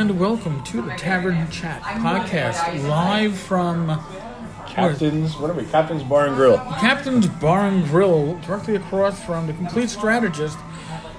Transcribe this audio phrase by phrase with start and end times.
[0.00, 4.02] Hello, and welcome to the Tavern Chat podcast, live from
[4.66, 5.66] Captain's, what are we?
[5.66, 6.56] Captain's Bar and Grill.
[6.56, 10.56] Captain's Bar and Grill, directly across from the Complete Strategist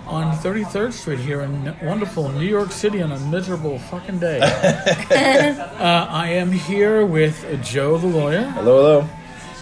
[0.07, 4.39] on 33rd Street here in wonderful New York City on a miserable fucking day.
[4.41, 9.09] uh, I am here with Joe the lawyer Hello, hello.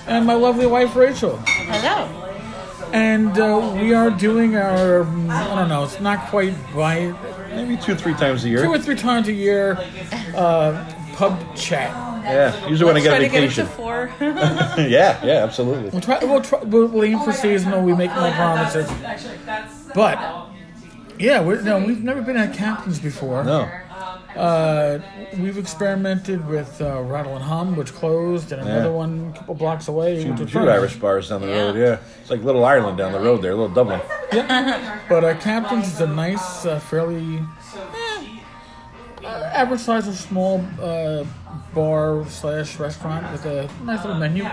[0.07, 1.35] and my lovely wife Rachel.
[1.45, 2.15] Hello.
[2.93, 7.13] And uh, we are doing our, I don't know, it's not quite by
[7.55, 8.63] Maybe two, or three times a year.
[8.63, 9.77] two or three times a year
[10.35, 11.89] uh, pub chat.
[12.23, 13.67] Yeah, usually when I get Try a to get it to vacation.
[13.67, 14.11] four.
[14.19, 15.89] yeah, yeah, absolutely.
[15.89, 16.19] We'll try.
[16.23, 17.81] We'll, try, we'll, we'll aim for seasonal.
[17.81, 18.89] We make no promises.
[19.95, 20.49] But
[21.17, 23.43] yeah, we're, no, we've never been at Captain's before.
[23.43, 23.69] No.
[24.35, 24.99] Uh,
[25.39, 28.95] we've experimented with uh, Rattle and Hum, which closed, and another Yeah.
[28.95, 30.23] one a couple blocks away.
[30.23, 30.59] Two, which two.
[30.59, 31.97] Irish bars down the road, yeah.
[32.21, 33.99] It's like Little Ireland down the road there, Little Dublin.
[34.31, 38.39] But uh, Captain's is a nice, uh, fairly eh,
[39.23, 41.25] uh, average size of small uh,
[41.73, 44.47] bar slash restaurant with a nice little menu.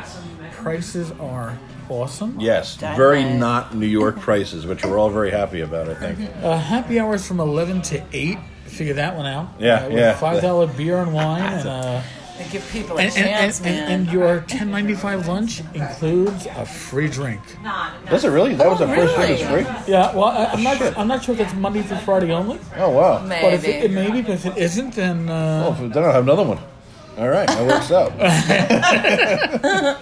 [0.53, 2.41] Prices are awesome.
[2.41, 6.31] Yes, very not New York prices, which we're all very happy about, I think.
[6.43, 8.39] Uh, happy hours from 11 to 8.
[8.67, 9.49] Figure that one out.
[9.59, 10.15] Yeah, uh, with yeah.
[10.15, 12.03] Five dollar beer and wine, and, uh,
[12.39, 13.91] They give people a and, and, chance, and, and, man.
[14.01, 17.41] and your 10.95 lunch includes a free drink.
[18.11, 18.55] Does it really?
[18.55, 19.41] That was the first year really?
[19.43, 19.93] it was free?
[19.93, 20.77] Yeah, well, I, I'm not.
[20.77, 20.99] Shit.
[20.99, 22.61] I'm not sure if it's Monday through Friday only.
[22.77, 23.23] Oh, wow.
[23.25, 23.41] Maybe.
[23.43, 24.11] But if it, it Maybe.
[24.13, 26.59] may be, but if it isn't, then Oh, uh, if- then I'll have another one.
[27.17, 28.13] All right, that works out.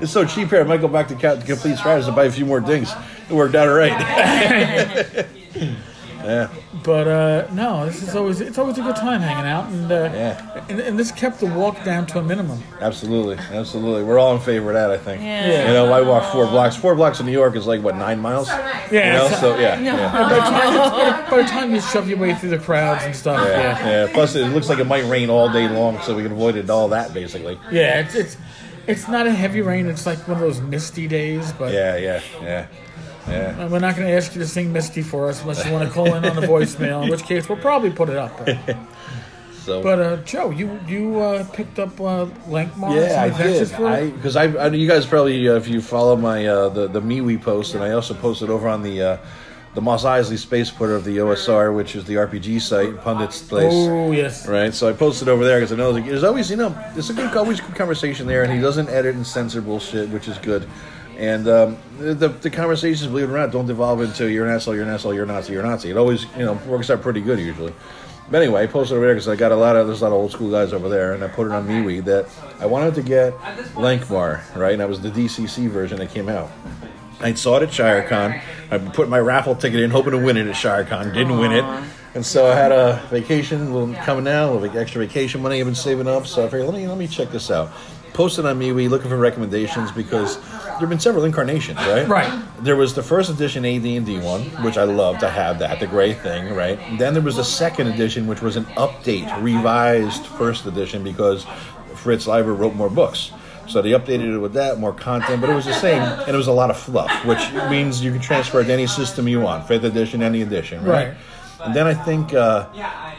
[0.00, 0.60] it's so cheap here.
[0.60, 2.90] I might go back to Cap- to Complete Strategist and buy a few more dings.
[3.28, 3.92] It worked out all right.
[6.24, 6.48] yeah.
[6.84, 10.10] but uh, no, this is always it's always a good time hanging out, and uh,
[10.14, 10.64] Yeah.
[10.68, 12.62] and, and this kept the walk down to a minimum.
[12.80, 14.02] Absolutely, absolutely.
[14.04, 15.22] We're all in favor of that, I think.
[15.22, 15.68] Yeah.
[15.68, 16.76] You know, I walk four blocks.
[16.76, 18.48] Four blocks in New York is like what nine miles.
[18.48, 22.18] Yeah, You know, so yeah, yeah, by, the time, by the time you shove your
[22.18, 24.12] way through the crowds and stuff, yeah, yeah, yeah.
[24.12, 26.68] Plus, it looks like it might rain all day long, so we can avoid it
[26.70, 27.58] all that basically.
[27.70, 28.36] yeah, it's it's
[28.86, 29.86] it's not a heavy rain.
[29.86, 32.66] It's like one of those misty days, but Yeah, yeah, yeah,
[33.28, 33.56] yeah.
[33.58, 35.88] Uh, We're not going to ask you to sing Misty for us unless you want
[35.88, 38.36] to call in on the voicemail, in which case we'll probably put it up.
[38.38, 38.76] But,
[39.64, 39.80] So.
[39.80, 43.68] but uh, Joe, you you uh, picked up uh, Lankhmar yeah, I did.
[43.68, 46.88] for I because I, I you guys probably uh, if you follow my uh, the
[46.88, 49.16] the MeWe post and I also posted over on the uh,
[49.74, 53.72] the Mos Eisley Space Porter of the OSR, which is the RPG site, Pundit's place.
[53.72, 56.70] Oh yes, Right, so I posted over there because I know there's always, you know,
[56.92, 60.28] there's a good, always good conversation there, and he doesn't edit and censor bullshit, which
[60.28, 60.68] is good.
[61.22, 64.74] And um, the, the conversations, believe it or not, don't devolve into you're an asshole,
[64.74, 65.90] you're an asshole, you're a Nazi, you're a Nazi.
[65.90, 67.72] It always, you know, works out pretty good usually.
[68.28, 70.16] But anyway, I posted over there because I got a lot of there's a lot
[70.16, 72.26] of old school guys over there, and I put it on MeWe that
[72.58, 73.38] I wanted to get
[73.74, 74.72] Lankhmar, right?
[74.72, 76.50] And that was the DCC version that came out.
[77.20, 78.42] I saw it at ShireCon.
[78.72, 81.14] I put my raffle ticket in, hoping to win it at ShireCon.
[81.14, 81.64] Didn't win it,
[82.16, 85.60] and so I had a vacation a little coming now, a little extra vacation money
[85.60, 86.26] I've been saving up.
[86.26, 87.70] So I figured, let me let me check this out.
[88.12, 92.06] Posted on MeWe, looking for recommendations because there have been several incarnations, right?
[92.06, 92.42] Right.
[92.60, 95.24] There was the first edition AD&D one, which I loved.
[95.24, 96.78] I have that, the gray thing, right?
[96.98, 101.46] Then there was the second edition, which was an update, revised first edition because
[101.94, 103.32] Fritz Leiber wrote more books.
[103.68, 106.36] So they updated it with that, more content, but it was the same, and it
[106.36, 107.40] was a lot of fluff, which
[107.70, 111.08] means you can transfer it to any system you want, fifth edition, any edition, right?
[111.08, 111.16] Right.
[111.64, 112.66] And then I think uh,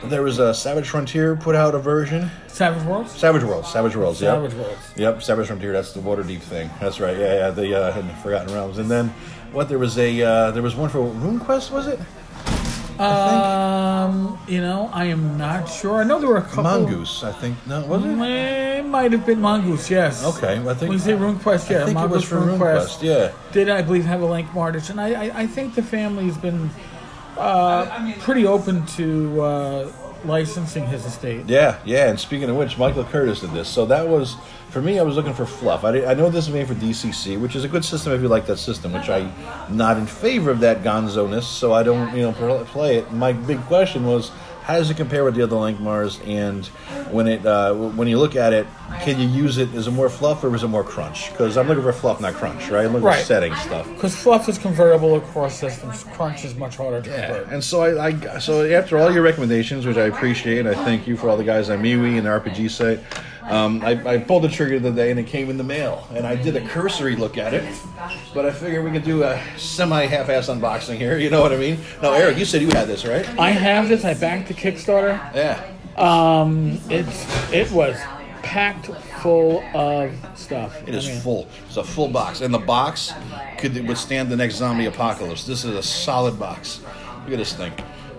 [0.05, 2.29] there was a Savage Frontier put out a version.
[2.47, 3.11] Savage Worlds.
[3.11, 4.35] Savage Worlds, Savage Worlds, yep.
[4.35, 4.93] Savage Worlds.
[4.95, 5.71] Yep, Savage Frontier.
[5.71, 6.69] That's the Waterdeep thing.
[6.79, 7.17] That's right.
[7.17, 7.49] Yeah, yeah.
[7.49, 9.07] The uh, Forgotten Realms, and then
[9.51, 9.69] what?
[9.69, 11.99] There was a uh, there was one for RuneQuest, was it?
[12.99, 15.95] Um, you know, I am not sure.
[16.01, 16.63] I know there were a couple.
[16.63, 17.57] Mongoose, I think.
[17.65, 18.11] No, was it?
[18.11, 19.89] It might have been Mongoose.
[19.89, 20.23] Yes.
[20.23, 22.35] Okay, well, I think When you say RuneQuest, yeah, I think it was Mongoose for
[22.37, 23.01] RuneQuest.
[23.01, 23.31] Yeah.
[23.51, 24.99] did I believe have a Lankhmar edition.
[24.99, 26.69] I, I I think the family's been
[27.37, 29.91] uh, pretty open to uh,
[30.25, 31.45] licensing his estate.
[31.47, 32.09] Yeah, yeah.
[32.09, 33.67] And speaking of which, Michael Curtis did this.
[33.67, 34.35] So that was
[34.69, 34.99] for me.
[34.99, 35.83] I was looking for fluff.
[35.83, 38.27] I, I know this is made for DCC, which is a good system if you
[38.27, 38.93] like that system.
[38.93, 39.33] Which I'm
[39.69, 43.11] not in favor of that Gonzo-ness, so I don't you know play it.
[43.11, 44.31] My big question was.
[44.63, 46.25] How does it compare with the other Lankhmars?
[46.25, 46.65] And
[47.11, 48.65] when it uh, when you look at it,
[49.01, 49.73] can you use it?
[49.75, 51.31] Is it more fluff or is it more crunch?
[51.31, 52.85] Because I'm looking for fluff, not crunch, right?
[52.85, 53.19] I'm looking Right.
[53.19, 53.85] for setting stuff.
[53.89, 56.05] Because fluff is convertible across systems.
[56.13, 57.47] Crunch is much harder to convert.
[57.49, 61.07] And so I, I, so after all your recommendations, which I appreciate, and I thank
[61.07, 62.99] you for all the guys on MeWe and the RPG site.
[63.49, 66.25] Um, I, I pulled the trigger the day and it came in the mail, and
[66.25, 67.63] I did a cursory look at it.
[68.33, 71.17] But I figured we could do a semi half-ass unboxing here.
[71.17, 71.79] You know what I mean?
[72.01, 73.27] Now, Eric, you said you had this, right?
[73.37, 74.05] I have this.
[74.05, 75.17] I backed the Kickstarter.
[75.35, 75.63] Yeah.
[75.97, 77.99] Um, it's it was
[78.41, 78.87] packed
[79.21, 80.87] full of stuff.
[80.87, 81.47] It is I mean, full.
[81.67, 83.13] It's a full box, and the box
[83.57, 85.45] could withstand the next zombie apocalypse.
[85.45, 86.81] This is a solid box.
[87.23, 87.73] Look at this thing.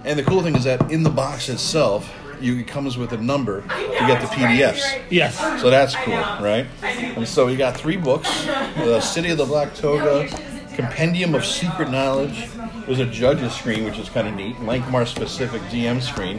[0.04, 3.16] And the cool thing is that in the box itself, you it comes with a
[3.16, 5.02] number to get the PDFs.
[5.10, 5.38] Yes.
[5.60, 6.66] So that's cool, right?
[6.82, 8.44] And so we got three books:
[8.76, 10.28] the City of the Black Toga,
[10.74, 12.48] Compendium of Secret Knowledge.
[12.86, 14.56] There's a judge's screen, which is kind of neat.
[14.56, 16.38] Lankhmar specific DM screen,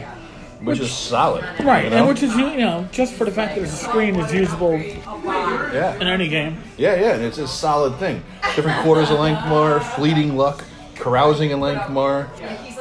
[0.60, 1.44] which, is solid.
[1.64, 1.96] Right, you know?
[1.96, 4.72] and which is you know just for the fact that it's a screen is usable
[4.72, 6.58] in any game.
[6.76, 7.14] yeah, yeah.
[7.14, 8.22] And it's a solid thing.
[8.54, 10.64] Different quarters of Lankhmar, fleeting luck,
[10.94, 12.28] carousing in Lankhmar,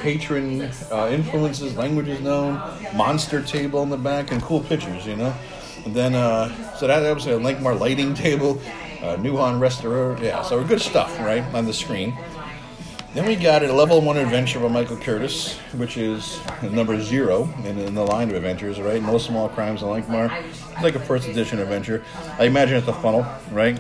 [0.06, 0.62] patron
[0.92, 2.54] uh, influences, languages known,
[2.96, 5.04] monster table in the back, and cool pictures.
[5.08, 5.34] You know.
[5.84, 8.62] And then uh, so that, that was a Lankhmar lighting table,
[9.02, 10.22] uh, Nehwon restaurant.
[10.22, 12.16] Yeah, so good stuff, right, on the screen.
[13.16, 17.80] Then we got a level one adventure by Michael Curtis, which is number zero in,
[17.80, 19.02] in the line of adventures, right?
[19.02, 20.30] No small crimes in Lankhmar.
[20.44, 22.04] It's like a first edition adventure.
[22.38, 23.80] I imagine it's a funnel, right?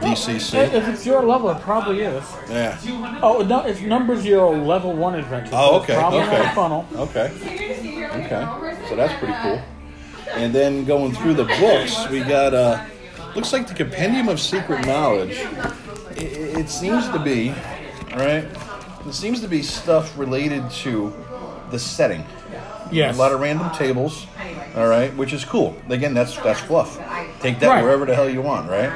[0.00, 0.72] DCC.
[0.72, 2.24] If it's your level, it probably is.
[2.50, 2.78] Yeah.
[3.22, 5.50] Oh no, it's number zero, level one adventure.
[5.54, 5.94] Oh, okay.
[5.94, 6.38] Probably Okay.
[6.42, 6.86] not funnel.
[6.94, 7.30] Okay.
[8.24, 8.86] Okay.
[8.88, 9.60] So that's pretty cool.
[10.34, 12.84] And then going through the books, we got uh
[13.34, 15.38] looks like the Compendium of Secret Knowledge.
[16.16, 17.50] It, it seems to be,
[18.16, 18.44] right?
[19.06, 21.12] It seems to be stuff related to
[21.70, 22.24] the setting.
[22.92, 23.16] Yes.
[23.16, 24.26] A lot of random tables,
[24.76, 25.74] all right, which is cool.
[25.88, 26.96] Again, that's that's fluff.
[27.40, 27.82] Take that Right.
[27.82, 28.92] wherever the hell you want, right?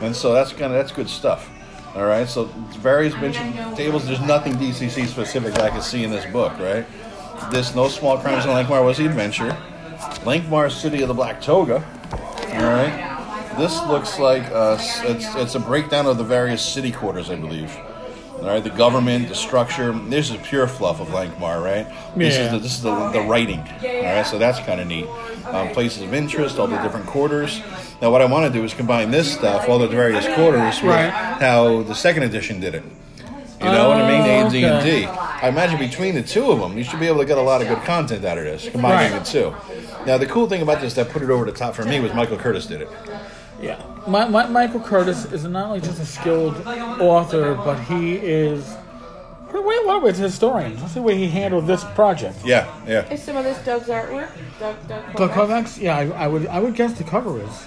[0.00, 1.50] And so that's kind of that's good stuff.
[1.94, 2.44] All right, so
[2.78, 3.36] various bench
[3.76, 4.06] tables.
[4.06, 6.84] There's nothing DCC specific that I can see in this book, right?
[7.50, 9.56] This No Small Crimes in Lankhmar was the adventure.
[10.24, 11.82] Lankhmar City of the Black Toga.
[12.12, 13.54] All right.
[13.56, 17.74] This looks like uh, it's, it's a breakdown of the various city quarters, I believe.
[18.40, 19.92] All right, the government, the structure.
[19.92, 21.86] This is pure fluff of Lankhmar, right?
[22.16, 23.58] This is the, this is the, the writing.
[23.60, 25.06] All right, so that's kind of neat.
[25.46, 27.60] Um, places of interest, all the different quarters.
[28.02, 30.90] Now, what I want to do is combine this stuff, all the various quarters, with
[30.92, 31.10] Right.
[31.10, 32.82] how the second edition did it.
[33.60, 34.46] You know what I mean?
[34.46, 35.00] Oh, D and okay.
[35.00, 35.06] D.
[35.06, 37.62] I imagine between the two of them, you should be able to get a lot
[37.62, 39.24] of good content out of this, combining Right.
[39.24, 39.54] the two.
[40.06, 42.12] Now, the cool thing about this that put it over the top for me was
[42.12, 42.88] Michael Curtis did it.
[43.60, 43.82] Yeah.
[44.06, 48.76] My, my, Michael Curtis is not only just a skilled author, but he is.
[49.52, 50.76] Wait, what was a historian?
[50.76, 52.38] That's the way he handled this project.
[52.44, 53.10] Yeah, yeah.
[53.10, 54.28] Is some of this Doug's artwork?
[54.60, 55.32] Doug, Doug The Kovacs?
[55.32, 55.80] Kovacs?
[55.80, 57.66] Yeah, I, I would I would guess the cover is.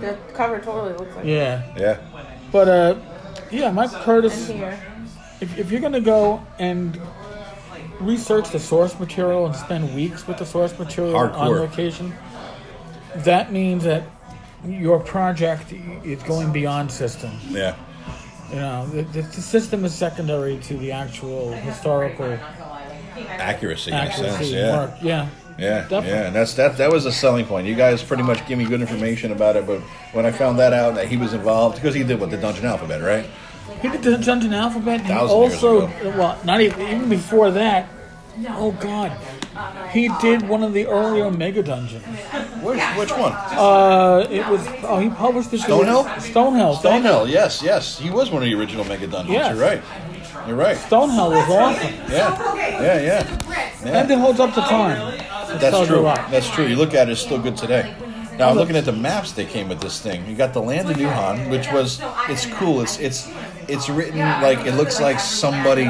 [0.00, 1.74] The cover totally looks like Yeah.
[1.76, 1.98] Yeah.
[2.52, 2.98] But uh,
[3.50, 4.50] yeah, Michael Curtis.
[5.40, 7.00] If, if you're gonna go and
[8.00, 12.14] research the source material and spend weeks with the source material on location,
[13.16, 14.04] that means that
[14.66, 15.72] your project
[16.04, 17.32] is going beyond system.
[17.48, 17.76] Yeah.
[18.50, 22.38] You know, the, the, system is secondary to the actual historical
[23.16, 24.20] Accuracy, in a sense.
[24.20, 24.76] accuracy Yeah.
[24.76, 24.94] work.
[25.02, 25.28] Yeah.
[25.56, 26.10] Yeah, Definitely.
[26.10, 26.76] yeah, and that's that.
[26.78, 27.68] That was a selling point.
[27.68, 29.80] You guys pretty much gave me good information about it, but
[30.12, 32.66] when I found that out that he was involved, because he did what the Dungeon
[32.66, 33.24] Alphabet, right?
[33.80, 35.02] He did the Dungeon Alphabet.
[35.02, 35.86] He Thousand years also,
[36.18, 37.88] well, not even, even before that.
[38.48, 39.16] Oh God,
[39.92, 42.04] he did one of the earlier Mega Dungeons.
[42.62, 43.32] Which, which one?
[43.32, 44.66] Uh, it was.
[44.82, 45.62] Oh, he published this.
[45.62, 46.04] Stonehell?
[46.16, 46.80] Stonehell.
[46.80, 47.04] thank.
[47.04, 47.28] Stonehell.
[47.28, 49.34] Yes, yes, he was one of the original Mega Dungeons.
[49.34, 49.54] Yes.
[49.54, 49.82] You're right.
[50.46, 50.76] You're right.
[50.76, 54.00] Stonehell was awesome, Yeah, yeah, yeah.
[54.00, 55.18] and it holds up to time.
[55.58, 56.02] That's true.
[56.02, 56.66] That's true.
[56.66, 57.94] You look at it, it's still good today.
[58.38, 60.26] Now I'm looking at the maps that came with this thing.
[60.26, 62.80] You got the land of Nehwon, which was it's cool.
[62.80, 63.30] It's it's
[63.68, 65.84] it's written like it looks like somebody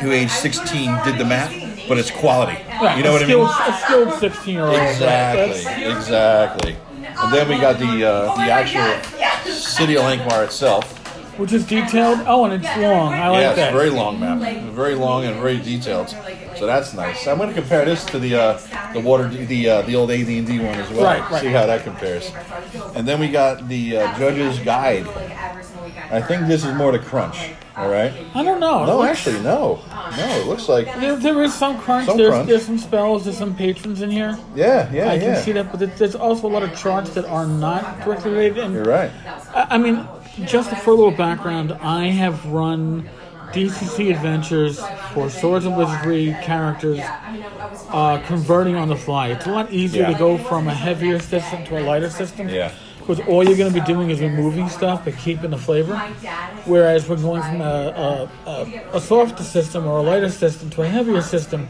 [0.00, 1.50] who aged 16 did the map,
[1.92, 2.56] but it's quality.
[2.96, 3.46] You know what I mean?
[3.46, 4.74] A skilled sixteen-year-old.
[4.74, 6.76] Exactly, exactly.
[6.96, 10.98] And then we got the uh, the actual city of Lankhmar itself.
[11.38, 12.20] Which is detailed.
[12.26, 13.12] Oh, and it's long.
[13.12, 13.74] I like yeah, it's that.
[13.74, 14.38] a very long map,
[14.72, 16.08] very long and very detailed.
[16.56, 17.26] So that's nice.
[17.26, 20.58] I'm going to compare this to the uh, the water the uh, the old AD&D
[20.60, 21.04] one as well.
[21.04, 21.42] Right, right.
[21.42, 22.32] See how that compares.
[22.94, 25.06] And then we got the uh, judge's guide.
[26.10, 27.52] I think this is more to crunch.
[27.76, 28.12] All right.
[28.34, 28.84] I don't know.
[28.84, 29.80] No, actually, no,
[30.16, 30.26] no.
[30.40, 32.06] It looks like There, there is some crunch.
[32.06, 32.48] Some there's crunch.
[32.48, 33.24] there's some spells.
[33.24, 34.38] There's some patrons in here.
[34.54, 35.20] yeah, yeah, I yeah.
[35.20, 38.58] can see that, but there's also a lot of charts that are not directly related.
[38.64, 39.10] And You're right.
[39.54, 40.06] I I mean,
[40.44, 43.08] just for a little background, I have run
[43.52, 44.80] DCC adventures
[45.12, 47.00] for Swords and Wizardry characters,
[47.90, 49.28] uh, converting on the fly.
[49.28, 50.12] It's a lot easier Yeah.
[50.12, 52.48] to go from a heavier system to a lighter system.
[52.48, 52.70] Yeah.
[53.06, 55.96] Because all you're going to be doing is removing stuff but keeping the flavor.
[56.64, 60.82] Whereas we're going from a, a, a, a softer system or a lighter system to
[60.82, 61.68] a heavier system,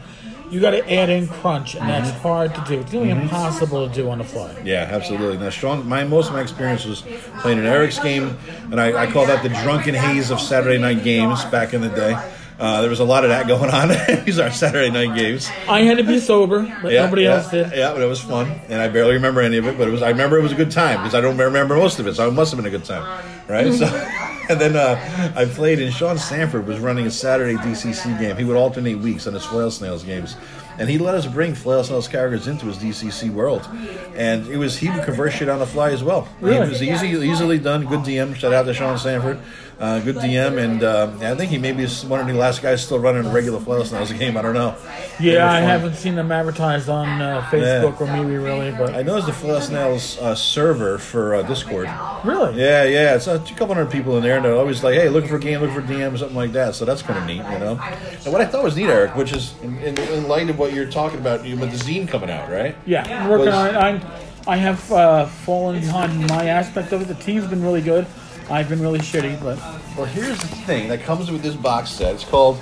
[0.53, 2.21] you got to add in crunch, and that's mm-hmm.
[2.21, 2.79] hard to do.
[2.79, 3.21] It's nearly mm-hmm.
[3.21, 4.55] impossible to do on the fly.
[4.63, 5.37] Yeah, absolutely.
[5.39, 5.87] Now, strong.
[5.87, 7.01] my most of my experience was
[7.39, 8.37] playing an Eric's game,
[8.71, 11.89] and I, I call that the drunken haze of Saturday night games back in the
[11.89, 12.15] day.
[12.59, 13.89] Uh, there was a lot of that going on.
[14.25, 15.49] These are Saturday night games.
[15.67, 17.71] I had to be sober, but nobody yeah, else did.
[17.73, 19.77] Yeah, but it was fun, and I barely remember any of it.
[19.77, 20.01] But it was.
[20.01, 22.27] I remember it was a good time because I don't remember most of it, so
[22.27, 23.73] it must have been a good time, right?
[23.73, 23.85] So,
[24.49, 28.37] and then uh, I played, and Sean Sanford was running a Saturday DCC game.
[28.37, 30.35] He would alternate weeks on his Flail Snails games,
[30.77, 33.67] and he let us bring Flail Snails characters into his DCC world,
[34.15, 36.27] and it was he would convert shit on the fly as well.
[36.39, 36.65] Really?
[36.65, 37.85] He was easy, easily done.
[37.85, 38.35] Good DM.
[38.35, 39.39] Shout out to Sean Sanford.
[39.79, 42.83] Uh, good DM, and uh, I think he maybe is one of the last guys
[42.85, 44.37] still running a regular Flail Snails game.
[44.37, 44.75] I don't know.
[45.19, 49.13] Yeah, I haven't seen them advertised on uh, Facebook or maybe really, but I know
[49.13, 51.89] there's the Flail Snails uh, server for uh, Discord.
[52.23, 55.09] really, Yeah, yeah, it's a couple hundred people in there, and they're always like, "Hey,
[55.09, 57.37] looking for a game, looking for DM, something like that." So that's kind of neat,
[57.37, 57.79] you know.
[58.23, 60.73] And what I thought was neat, Eric, which is in, in, in light of what
[60.73, 62.75] you're talking about, you with the zine coming out, right?
[62.85, 63.75] yeah, I'm working Was- on.
[63.75, 67.07] I, I have uh, fallen behind my aspect of it.
[67.07, 68.05] The team's been really good.
[68.49, 69.57] I've been really shitty, but
[69.97, 72.13] Well, here's the thing that comes with this box set.
[72.15, 72.61] It's called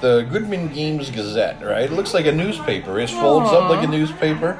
[0.00, 1.82] the Goodman Games Gazette, right?
[1.84, 2.98] It looks like a newspaper.
[2.98, 4.58] It folds up like a newspaper.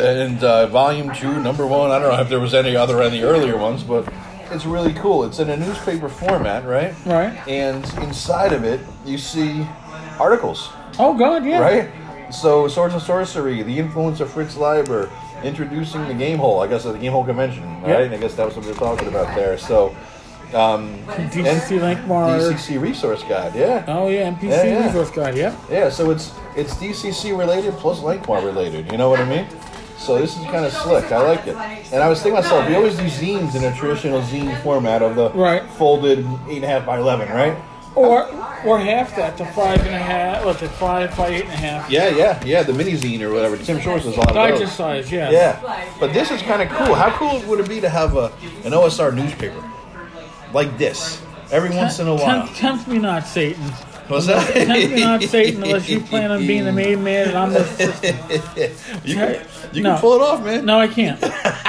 [0.00, 1.90] And uh, volume two, number one.
[1.90, 4.12] I don't know if there was any other any earlier ones, but
[4.50, 5.24] it's really cool.
[5.24, 6.94] It's in a newspaper format, right?
[7.06, 7.36] Right.
[7.46, 9.66] And inside of it, you see
[10.18, 12.32] articles, oh god, yeah, right?
[12.32, 15.10] So, Swords and Sorcery, the influence of Fritz Leiber,
[15.42, 16.60] introducing the Game Hole.
[16.60, 18.10] I guess at the Game Hole convention, right?
[18.10, 18.16] Yeah.
[18.16, 19.58] I guess that was what we were talking about there.
[19.58, 19.94] So,
[20.54, 22.38] um, DCC Lankhmar.
[22.52, 23.84] DCC Resource Guide, yeah.
[23.88, 24.86] Oh yeah, NPC Yeah, yeah.
[24.86, 25.36] resource guide.
[25.36, 25.56] yeah.
[25.70, 28.90] Yeah, so it's it's DCC related plus Lankhmar related.
[28.92, 29.46] You know what I mean?
[29.98, 31.10] So this is kind of slick.
[31.12, 31.56] I like it.
[31.92, 35.02] And I was thinking to myself, we always do zines in a traditional zine format
[35.02, 35.62] of the Right.
[35.78, 37.56] folded eight and a half by eleven, right?
[37.94, 38.26] Or
[38.64, 40.44] or half that to five and a half.
[40.44, 41.88] What to five by eight and a half.
[41.90, 42.62] Yeah, yeah, yeah.
[42.64, 43.56] The mini zine or whatever.
[43.56, 44.58] Tim Shorts is a lot of those.
[44.58, 45.30] Digest size, yeah.
[45.30, 46.94] Yeah, but this is kind of cool.
[46.94, 48.32] How cool would it be to have a
[48.64, 49.62] an OSR newspaper
[50.52, 51.22] like this
[51.52, 52.46] every once in a while?
[52.46, 53.62] Tempt, tempt me not, Satan.
[54.08, 54.52] What's that?
[54.52, 59.00] Tempt me not, Satan, unless you plan on being the main man and I'm the.
[59.04, 59.92] you can, you No.
[59.92, 60.66] can pull it off, man.
[60.66, 61.18] No, I can't.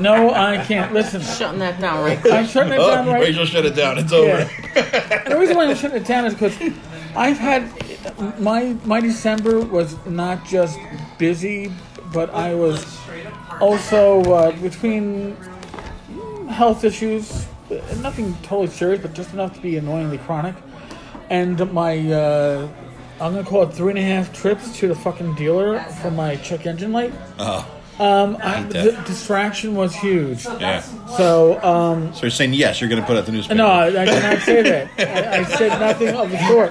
[0.00, 0.92] No, I can't.
[0.92, 2.32] Listen, Shutting that down right quick.
[2.32, 3.20] I'm shutting it Oh, down right.
[3.22, 3.98] Rachel shut it down.
[3.98, 4.28] It's over.
[4.28, 5.22] Yeah.
[5.24, 6.56] And the reason why I'm shutting it down is because
[7.16, 7.68] I've had
[8.40, 10.78] my my December was not just
[11.18, 11.72] busy,
[12.12, 12.98] but I was
[13.60, 15.36] also uh, between
[16.48, 17.46] health issues,
[17.98, 20.54] nothing totally serious, but just enough to be annoyingly chronic,
[21.30, 21.98] and my.
[22.12, 22.68] Uh,
[23.20, 26.36] I'm gonna call it three and a half trips to the fucking dealer for my
[26.36, 27.12] check engine light.
[27.38, 27.68] Oh,
[28.00, 30.46] Um, I, the distraction was huge.
[30.46, 30.80] yeah.
[31.16, 33.56] So, um, So you're saying yes, you're going to put out the newspaper?
[33.56, 34.90] no, I, I did not say that.
[34.98, 36.70] I, I said nothing of the sort.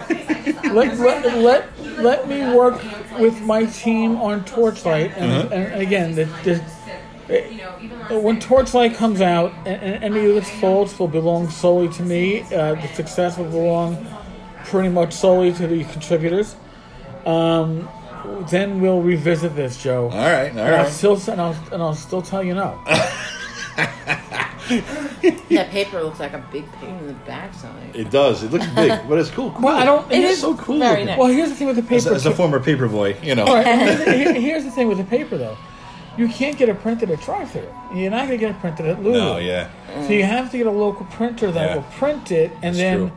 [0.73, 2.81] Let, let, let, let me work
[3.19, 5.11] with my team on Torchlight.
[5.17, 10.49] And, and again, the, the, uh, when Torchlight comes out, and, and any of its
[10.59, 12.41] faults will belong solely to me.
[12.41, 14.03] Uh, the success will belong
[14.65, 16.55] pretty much solely to the contributors.
[17.25, 17.87] Um,
[18.49, 20.03] then we'll revisit this, Joe.
[20.09, 20.91] All right, all And I'll right.
[20.91, 22.79] still and I'll, and I'll still tell you no.
[25.49, 27.95] That paper looks like a big pain in the backside.
[27.95, 28.43] It does.
[28.43, 29.51] It looks big, but it's cool.
[29.51, 29.61] cool.
[29.63, 30.09] Well, I don't.
[30.11, 31.05] It here's- is so cool Very looking.
[31.07, 31.17] nice.
[31.17, 32.13] Well, here's the thing with the As paper.
[32.13, 33.45] a, as a former paper boy, you know.
[33.45, 33.65] All right,
[34.15, 35.57] here- here's the thing with the paper, though.
[36.17, 37.63] You can't get it printed at Tri-Fair.
[37.95, 39.17] You're not going to get it printed at Lulu.
[39.17, 39.69] No, yeah.
[40.05, 41.75] So you have to get a local printer that Yeah.
[41.77, 43.11] will print it, and That's then true.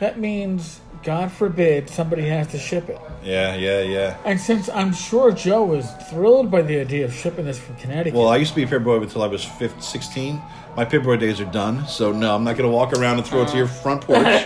[0.00, 2.98] that means, God forbid, somebody has to ship it.
[3.22, 4.16] Yeah, yeah, yeah.
[4.24, 8.18] And since I'm sure Joe was thrilled by the idea of shipping this from Connecticut,
[8.18, 10.40] Well, I used to be a paper boy until I was 15, 16.
[10.76, 13.26] My paper boy days are done, so no, I'm not going to walk around and
[13.26, 14.44] throw it to your front porch.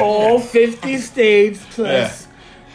[0.00, 2.26] all 50 states plus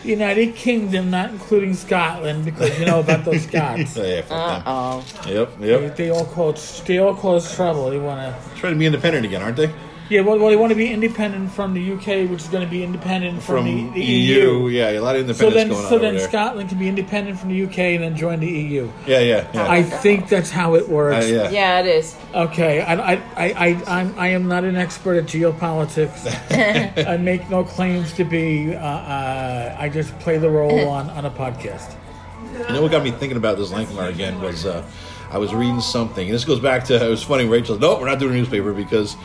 [0.04, 3.98] United Kingdom, not including Scotland, because you know about those Scots.
[3.98, 4.64] Oh, yeah, fuck.
[4.66, 5.96] Oh, Yep, They, yep.
[5.98, 7.90] they all cause they all cause trouble.
[7.90, 9.72] They want to Trying to be independent again, aren't they?
[10.10, 10.22] Yeah.
[10.22, 12.84] Well, well, they want to be independent from the UK, which is going to be
[12.84, 14.40] independent from, From the, the EU.
[14.66, 14.68] EU.
[14.70, 16.28] Yeah, a lot of So independence then, going on so then there.
[16.28, 18.90] Scotland can be independent from the UK and then join the EU.
[19.06, 19.70] yeah, yeah, yeah.
[19.70, 21.30] I think that's how it Uh, works.
[21.30, 21.50] yeah.
[21.52, 22.16] yeah, it is.
[22.34, 26.26] Okay, I, I, I, I, I'm, I am not an expert at geopolitics.
[27.08, 28.76] I make no claims to be.
[28.76, 31.96] Uh, uh, I just play the role on, on a podcast.
[32.68, 34.84] You know what got me thinking about this Lankhmar again was uh,
[35.32, 37.46] I was reading something, and this goes back to it was funny.
[37.46, 39.16] Rachel, no, we're not doing a newspaper because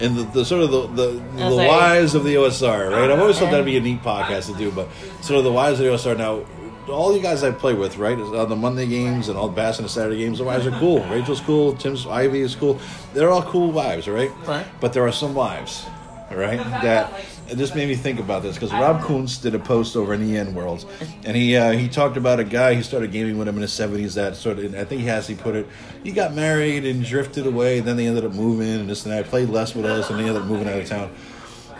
[0.00, 3.10] in the, the sort of the the, the was like- whys of the OSR, right?
[3.10, 4.88] I've always thought that'd be a neat podcast to do, but
[5.22, 6.44] sort of the whys of the OSR now.
[6.86, 8.18] All you guys I play with, right?
[8.18, 10.66] is On the Monday games and all the Bass and the Saturday games, the wives
[10.66, 11.02] are cool.
[11.08, 11.72] Rachel's cool.
[11.72, 12.78] Tim's Ivy is cool.
[13.14, 14.30] They're all cool wives, right?
[14.46, 14.66] Right.
[14.80, 15.86] But there are some wives,
[16.30, 16.58] right?
[16.82, 17.10] That
[17.48, 20.34] it just made me think about this because Rob Kuntz did a post over in
[20.34, 20.86] EN Worlds,
[21.24, 23.72] and he uh, he talked about a guy who started gaming with him in his
[23.72, 25.66] seventies that sort of I think he has he put it
[26.02, 29.12] he got married and drifted away, And then they ended up moving and this and
[29.12, 29.26] that.
[29.26, 31.10] Played less with us, and they ended up moving out of town.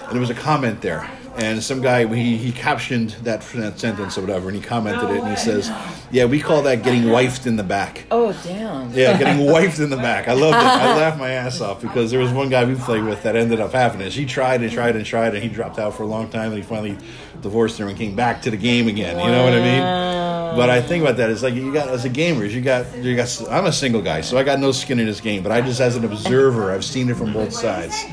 [0.02, 4.16] And there was a comment there And some guy he, he captioned that, that sentence
[4.16, 5.68] or whatever, and he commented it, and he says,
[6.12, 8.92] "Yeah, we call that getting wifed in the back." Oh damn.
[8.92, 10.28] Yeah, getting wifed in the back.
[10.28, 10.62] I loved it.
[10.62, 13.58] I laughed my ass off because there was one guy we played with that ended
[13.58, 14.12] up having it.
[14.12, 16.56] She tried and tried and tried, and he dropped out for a long time, and
[16.56, 16.96] he finally
[17.40, 19.18] divorced her and came back to the game again.
[19.18, 20.56] You know what I mean?
[20.56, 21.30] But I think about that.
[21.30, 23.42] It's like you got as a gamers, you got you got.
[23.50, 25.42] I'm a single guy, so I got no skin in this game.
[25.42, 28.04] But I just as an observer, I've seen it from both sides.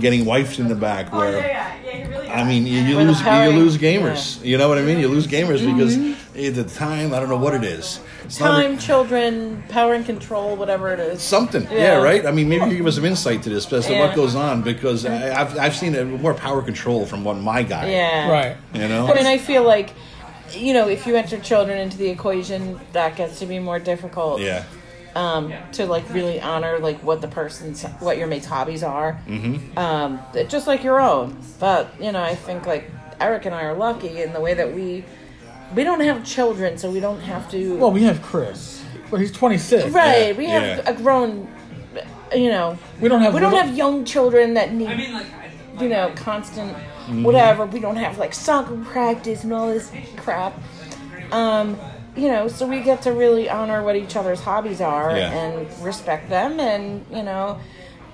[0.00, 1.38] Getting wifed in the back, where
[2.30, 4.44] I mean, you, you lose you lose gamers.
[4.44, 4.98] You know what I mean?
[4.98, 5.76] You lose gamers mm-hmm.
[5.76, 5.96] because
[6.36, 8.00] at the time I don't know what it is.
[8.24, 11.22] It's not a- Time, children, power and control, whatever it is.
[11.22, 11.62] something.
[11.64, 11.70] Yeah.
[11.72, 12.02] Yeah.
[12.02, 12.26] right.
[12.26, 14.06] I mean, maybe you can give us some insight to this as to Yeah.
[14.06, 17.62] what goes on because I, I've I've seen a more power control from what my
[17.62, 17.90] guy.
[17.90, 18.30] Yeah.
[18.30, 18.56] Right.
[18.74, 19.06] You know.
[19.06, 19.90] I mean, I feel like,
[20.52, 24.40] you know, if you enter children into the equation, that gets to be more difficult.
[24.40, 24.64] yeah.
[25.16, 29.18] Um, to like really honor like what the person's, what your mate's hobbies are.
[29.26, 29.78] Mm-hmm.
[29.78, 31.38] Um, just like your own.
[31.58, 34.74] But you know, I think like Eric and I are lucky in the way that
[34.74, 35.04] we,
[35.74, 37.76] we don't have children, so we don't have to.
[37.78, 39.90] Well, we have Chris, but he's 26.
[39.94, 40.28] right.
[40.28, 40.90] Yeah, We have yeah.
[40.90, 41.48] a grown.
[42.34, 45.14] You know, We don't have we don't little- have young children that need I mean,
[45.14, 45.26] like,
[45.80, 47.22] you know, constant Mm-hmm.
[47.22, 47.64] whatever.
[47.66, 50.60] We don't have like soccer practice and all this crap.
[51.32, 51.78] Um,
[52.16, 55.30] you know, so we get to really honor what each other's hobbies are Yeah.
[55.32, 57.58] and respect them and, you know,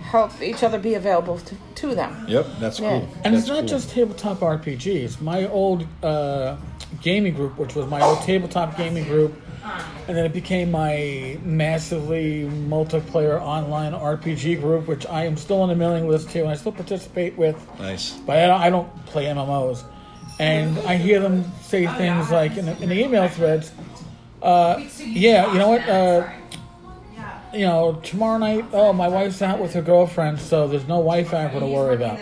[0.01, 2.25] help each other be available to, to them.
[2.29, 2.47] Yep.
[2.61, 2.89] That's Yeah.
[2.91, 3.09] cool.
[3.25, 3.69] And That's it's not cool.
[3.69, 5.21] just tabletop RPGs.
[5.21, 6.57] My old uh,
[7.01, 9.33] gaming group, which was my old tabletop gaming group,
[10.09, 15.69] and then it became my massively multiplayer online RPG group, which I am still on
[15.69, 17.57] the mailing list too, and I still participate with.
[17.79, 18.11] nice.
[18.27, 19.85] But I don't, I don't play MMOs.
[20.41, 23.71] And I hear them say things like in the, in the email threads,
[24.43, 25.89] uh, yeah, you know what?
[25.89, 26.29] Uh,
[27.55, 31.31] you know, tomorrow night, oh, my wife's out with her girlfriend, so there's no wife
[31.33, 32.19] aggro to worry about.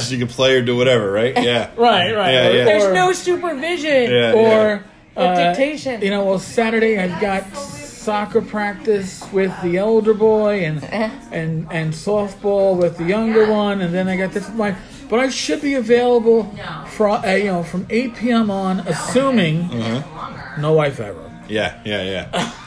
[0.00, 1.34] so you can play or do whatever, right?
[1.42, 1.70] Yeah.
[1.76, 2.32] Right, right.
[2.32, 2.64] Yeah, yeah.
[2.64, 4.10] There's no supervision.
[4.10, 4.32] Yeah.
[4.34, 4.84] or
[5.16, 6.00] Or uh, dictation.
[6.00, 10.84] You know, well, Saturday I've got soccer practice with the elder boy and
[11.32, 14.76] and and softball with the younger one, and then I got this with my.
[15.08, 16.44] But I should be available
[16.90, 18.48] for uh, you know from 8 p.m.
[18.50, 20.60] on, assuming Uh-huh.
[20.60, 21.27] no wife ever.
[21.48, 22.52] Yeah, yeah, yeah.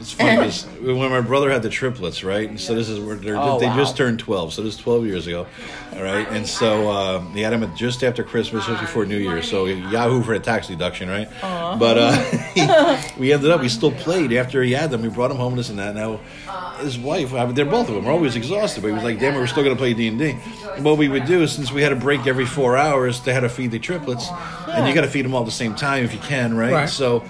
[0.00, 2.48] It's funny because when my brother had the triplets, right?
[2.48, 3.76] And so this is where they're, Oh, they wow.
[3.76, 4.54] just turned twelve.
[4.54, 5.46] So this is twelve years ago,
[5.94, 6.26] all right?
[6.30, 9.42] And so uh, he had him just after Christmas, just before New Year.
[9.42, 11.28] So Yahoo for a tax deduction, right?
[11.42, 12.12] But uh,
[13.14, 15.02] he, we ended up we still played after he had them.
[15.02, 15.94] We brought him home, this and that.
[15.94, 16.18] Now
[16.78, 19.20] his wife, I mean, they're both of them are always exhausted, but he was like,
[19.20, 20.32] "Damn, it, we're still going to play D and D."
[20.80, 23.40] What we would do is since we had a break every four hours, they had
[23.40, 24.30] to feed the triplets,
[24.66, 26.72] and you got to feed them all at the same time if you can, right?
[26.72, 26.88] Right.
[26.88, 27.22] So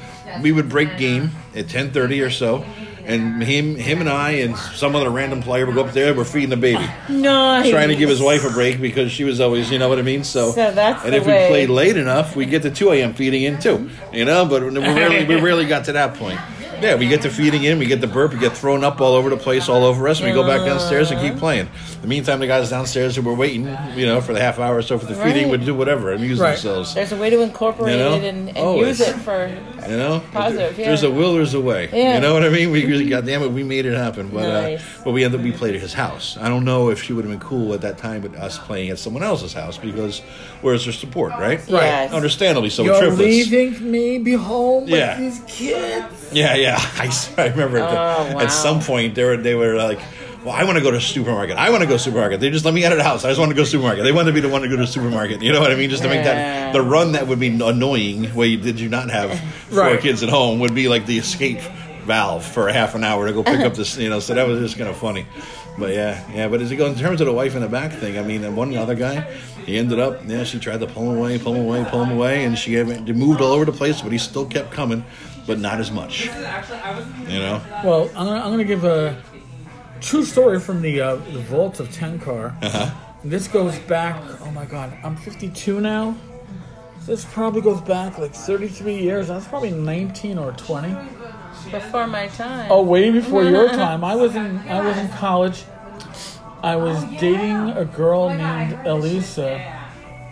[0.42, 2.64] we would break game at ten thirty or so,
[3.04, 6.14] and him, him and I, and some other random player would go up there.
[6.14, 7.70] We're feeding the baby, Nice.
[7.70, 10.02] trying to give his wife a break because she was always, you know what I
[10.02, 10.22] mean.
[10.24, 13.14] So, So that's and the if we played late enough, we get to two a.m.
[13.14, 14.44] feeding in too, you know.
[14.46, 16.38] But we rarely, we rarely got to that point.
[16.80, 19.14] Yeah, we get to feeding in, we get the burp, we get thrown up all
[19.14, 20.20] over the place, all over us.
[20.20, 21.66] We go back downstairs and keep playing.
[21.96, 23.64] In the meantime, the guys downstairs who were waiting,
[23.96, 25.50] you know, for the half hour or so for the feeding Right.
[25.50, 26.52] would do whatever, amuse Right.
[26.52, 26.94] themselves.
[26.94, 28.14] There's a way to incorporate You know?
[28.14, 28.98] it and, and Always.
[29.00, 29.50] use it for.
[29.88, 31.08] You know, Positive, If there- There's yeah.
[31.08, 31.88] a will, there's a way.
[31.92, 32.14] Yeah.
[32.16, 32.70] You know what I mean?
[32.70, 34.28] We really, goddamn it, we made it happen.
[34.32, 34.80] But Nice.
[34.80, 36.36] uh, but we ended up we played at his house.
[36.40, 38.90] I don't know if she would have been cool at that time with us playing
[38.90, 40.20] at someone else's house because
[40.60, 41.60] where's her support, right?
[41.66, 42.12] Yes.
[42.12, 42.82] Understandably so.
[42.82, 43.50] with You're triplets.
[43.50, 45.18] leaving me be home Yeah.
[45.20, 46.19] with these kids.
[46.32, 46.76] Yeah, yeah.
[46.78, 48.40] I, I remember at, the- Oh, wow.
[48.40, 50.00] at some point they were they were like.
[50.42, 51.58] Well, I want to go to the supermarket.
[51.58, 52.40] I want to go to supermarket.
[52.40, 53.26] They just let me out of the house.
[53.26, 54.04] I just want to go to supermarket.
[54.04, 55.42] They wanted to be the one to go to the supermarket.
[55.42, 55.90] You know what I mean?
[55.90, 58.24] Just to make that the run that would be annoying.
[58.30, 59.38] Where you did you not have
[59.68, 60.00] four Right.
[60.00, 61.60] kids at home would be like the escape
[62.06, 63.98] valve for a half an hour to go pick up this.
[63.98, 65.26] You know, so that was just kind of funny.
[65.78, 66.48] But yeah, yeah.
[66.48, 68.56] But as it goes in terms of the wife in the back thing, I mean,
[68.56, 69.20] one other guy,
[69.66, 70.22] he ended up.
[70.26, 72.72] Yeah, she tried to pull him away, pull him away, pull him away, and she
[72.74, 75.04] had- they moved all over the place, but he still kept coming,
[75.46, 76.28] but not as much.
[76.28, 77.06] actually, I was.
[77.28, 77.62] You know.
[77.84, 79.22] Well, I'm gonna, I'm gonna give a
[80.00, 82.54] true story from the uh, the vaults of Tenkar.
[82.62, 82.90] Uh-huh.
[83.22, 84.22] This goes back.
[84.40, 86.16] Oh my God, I'm 52 now.
[87.06, 89.28] This probably goes back like 33 years.
[89.28, 90.94] That's probably 19 or 20.
[91.70, 92.70] Before my time.
[92.70, 94.04] Oh, way before your time.
[94.04, 95.64] I was in I was in college.
[96.62, 99.58] I was dating a girl named Elisa,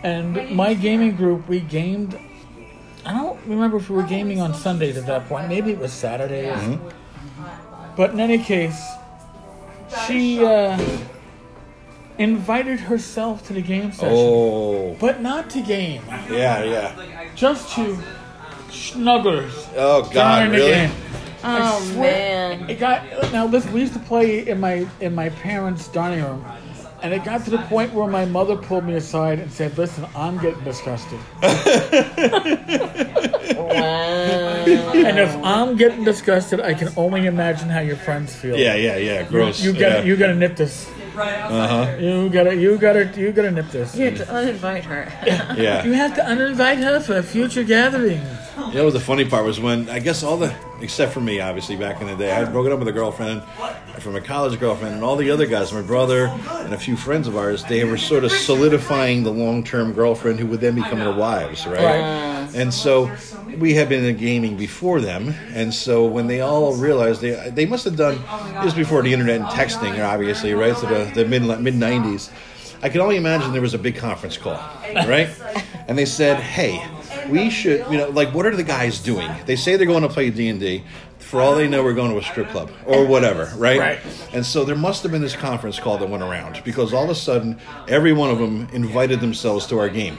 [0.03, 2.17] and my gaming group we gamed.
[3.39, 5.47] I don't remember if we were gaming on Sundays at that point.
[5.47, 6.77] Maybe it was Saturdays.
[7.95, 8.79] But in any case,
[10.05, 10.77] she uh,
[12.17, 17.25] invited herself to the game session, Oh, but not to game, yeah, yeah.
[17.35, 17.97] just to
[18.69, 19.67] snugglers.
[19.75, 20.71] Oh God, really?
[20.71, 20.91] game.
[21.43, 22.01] oh swear-
[22.57, 22.69] man.
[22.69, 23.45] It got now.
[23.47, 26.45] Listen, we used to play in my in my parents' dining room,
[27.01, 30.05] And it got to the point where my mother pulled me aside and said, "Listen,
[30.15, 31.19] I'm getting disgusted,
[33.55, 34.65] Wow.
[34.65, 38.57] and if I'm getting disgusted, I can only imagine how your friends feel.
[38.57, 39.23] Yeah, yeah, yeah.
[39.23, 39.63] Gross.
[39.63, 40.03] You gotta, yeah.
[40.03, 40.89] you gotta nip this.
[41.21, 41.97] Uh huh.
[41.99, 43.95] You gotta, you gotta, you gotta nip this.
[43.95, 45.11] You have to uninvite her.
[45.59, 45.83] Yeah.
[45.83, 48.21] You have to uninvite her for a future gathering.
[48.67, 51.75] You know, the funny part was when I guess all the except for me, obviously
[51.75, 53.43] back in the day, I had broken up with a girlfriend
[53.99, 57.27] from a college girlfriend, and all the other guys, my brother and a few friends
[57.27, 61.13] of ours, they were sort of solidifying the long-term girlfriend who would then become their
[61.13, 61.75] wives, right?
[61.83, 62.38] Right.
[62.55, 63.11] And so
[63.57, 67.65] we had been in gaming before them, and so when they all realized they they
[67.65, 68.21] must have done
[68.55, 70.75] this was before the internet and texting, obviously, right?
[70.75, 72.29] So the, the mid mid nineties.
[72.81, 74.57] I can only imagine there was a big conference call,
[74.95, 75.29] right?
[75.87, 76.81] And they said, "Hey,
[77.29, 79.29] we should, you know, like, what are the guys doing?
[79.45, 80.83] They say they're going to play D and D.
[81.19, 83.77] For all they know, we're going to a strip club or whatever, right?
[83.79, 83.99] Right.
[84.33, 87.09] And so there must have been this conference call that went around because all of
[87.11, 90.17] a sudden, every one of them invited themselves to our game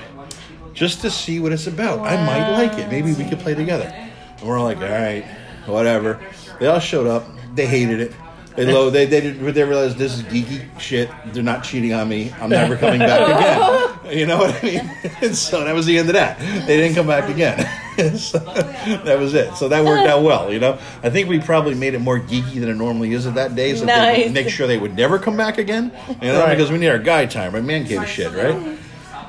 [0.81, 1.99] just to see what it's about.
[2.01, 2.88] I might like it.
[2.88, 3.85] Maybe we could play together.
[3.85, 5.27] And we're like, all right,
[5.66, 6.19] whatever.
[6.59, 7.27] They all showed up.
[7.55, 8.12] They hated it.
[8.57, 8.88] They low.
[8.88, 11.11] They they did, they realized this is geeky shit.
[11.27, 12.33] They're not cheating on me.
[12.40, 13.87] I'm never coming back again.
[14.11, 14.90] You know what I mean?
[15.23, 16.40] And so that was the end of that.
[16.66, 17.59] They didn't come back again.
[18.19, 19.55] so, that was it.
[19.55, 20.53] So that worked out well.
[20.53, 23.35] You know, I think we probably made it more geeky than it normally is at
[23.35, 24.33] that day, so they Nice.
[24.33, 25.93] make sure they would never come back again.
[26.21, 26.57] You know, Right.
[26.57, 27.62] because we need our guy time, right?
[27.62, 28.79] Man cave shit, right?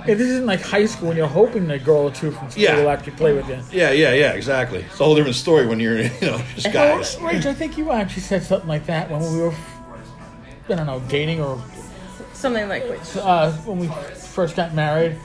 [0.06, 2.64] Hey, this isn't like high school when you're hoping a girl or two from school
[2.64, 2.78] Yeah.
[2.78, 3.60] will actually play with you.
[3.72, 4.80] Yeah, yeah, yeah, exactly.
[4.80, 7.16] It's a whole different story when you're, you know, just guys.
[7.18, 9.54] Rach, I think you actually said something like that when we were,
[10.70, 11.62] I don't know, dating or
[12.34, 13.18] Something like which.
[13.18, 15.16] uh, when we first got married.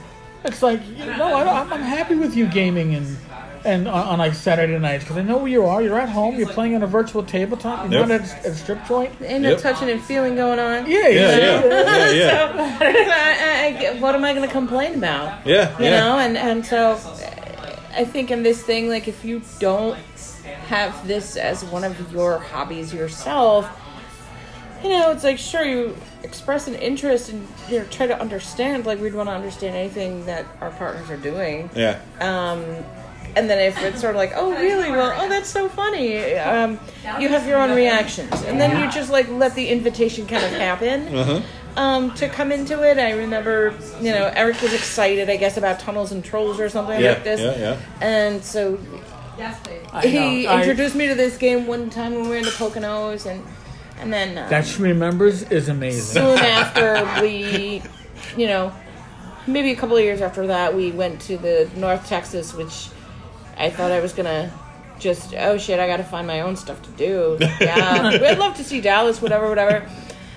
[0.45, 3.17] It's like, you know, I'm, I'm happy with you gaming and
[3.65, 5.81] and on, on like Saturday nights because I know where you are.
[5.81, 6.35] You're at home.
[6.37, 7.89] You're playing on a virtual tabletop.
[7.91, 8.09] You're Yep.
[8.09, 9.13] not at, a- at a strip joint.
[9.21, 9.59] Ain't no Yep.
[9.61, 10.85] touching and feeling going on.
[10.89, 11.37] Yeah, Yeah, yeah.
[11.37, 11.63] yeah,
[12.11, 12.77] yeah, yeah.
[12.79, 15.45] I, I, I, what am I going to complain about?
[15.45, 15.99] Yeah, you yeah.
[15.99, 16.93] know and and so
[17.95, 19.97] i think in this thing like if you don't
[20.67, 23.67] have this as one of your hobbies yourself
[24.83, 28.85] you know it's like sure you express an interest and you know try to understand
[28.85, 31.99] like we'd want to understand anything that our partners are doing Yeah.
[32.21, 32.63] um
[33.37, 36.79] and then if it's sort of like oh really well oh that's so funny um
[37.21, 40.51] you have your own reactions and then you just like let the invitation kind of
[40.51, 41.41] happen Uh-huh.
[41.83, 42.97] um, to come into it.
[42.97, 43.57] I remember,
[44.01, 47.23] you know, Eric was excited, I guess, about tunnels and trolls or something Yeah, like
[47.23, 47.39] this.
[47.39, 47.77] yeah, yeah.
[48.01, 48.79] And so
[50.03, 50.49] he know.
[50.51, 53.43] I- introduced me to this game one time when we were in the Poconos, and
[53.99, 56.21] and then uh, That she remembers is amazing.
[56.21, 57.81] soon after we,
[58.35, 58.71] you know,
[59.45, 62.89] maybe a couple of years after that, we went to the North Texas, which
[63.57, 64.51] I thought I was gonna
[64.99, 67.37] just oh shit, I gotta find my own stuff to do.
[67.61, 69.87] Yeah, I'd love to see Dallas, whatever, whatever.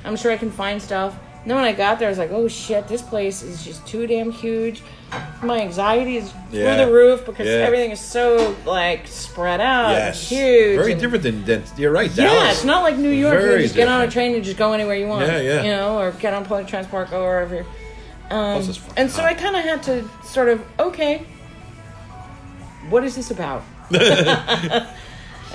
[0.05, 1.15] I'm sure I can find stuff.
[1.43, 3.87] And then when I got there, I was like, oh shit, this place is just
[3.87, 4.83] too damn huge.
[5.43, 6.77] My anxiety is Yeah.
[6.77, 7.55] through the roof because Yeah.
[7.67, 10.29] everything is so like spread out, Yes.
[10.29, 12.15] huge, Very and- different than, than you're right.
[12.15, 13.41] Dallas, yeah, it's not like New York.
[13.43, 15.27] You just get on a train and just go anywhere you want.
[15.27, 15.63] Yeah, yeah.
[15.63, 17.65] You know, or get on public transport, go wherever.
[18.31, 18.63] Um,
[18.97, 21.23] and so I kind of had to sort of okay,
[22.91, 23.63] what is this about?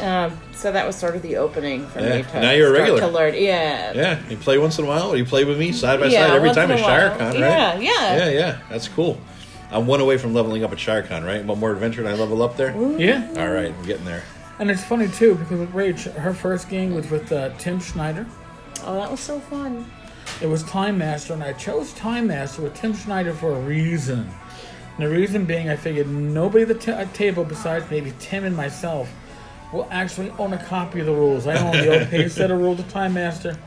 [0.02, 2.18] um, so that was sort of the opening for Yeah.
[2.18, 3.00] me to Now you're a regular.
[3.02, 3.34] to learn.
[3.36, 6.08] Yeah, Yeah, you play once in a while, or you play with me side by
[6.08, 7.10] Yeah, side every time at a while.
[7.12, 7.40] ShireCon, right?
[7.40, 8.16] Yeah, yeah.
[8.18, 8.58] yeah, yeah.
[8.70, 9.20] That's cool.
[9.72, 11.44] I'm one away from leveling up at ShireCon, right?
[11.44, 12.72] One more adventure and I level up there.
[12.98, 13.28] yeah.
[13.38, 14.24] All right, I'm getting there.
[14.60, 18.26] And it's funny too because with Rach, her first game was with uh, Tim Schneider.
[18.84, 19.86] Oh, that was so fun.
[20.42, 24.30] It was Time Master, and I chose Time Master with Tim Schneider for a reason.
[24.98, 28.56] And the reason being, I figured nobody at the at table besides maybe Tim and
[28.56, 29.12] myself
[29.74, 31.48] will actually own a copy of the rules.
[31.48, 33.58] I own the old page set of rules of Time Master.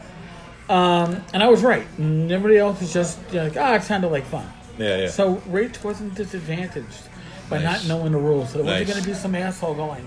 [0.68, 1.86] Um, and I was right.
[1.98, 4.46] Everybody else was just you know, like, ah, it sounded like fun.
[4.78, 5.08] Yeah, yeah.
[5.08, 7.08] So Rach wasn't disadvantaged
[7.50, 7.86] by Nice.
[7.86, 8.52] not knowing the rules.
[8.52, 10.04] So there wasn't going to be some asshole going,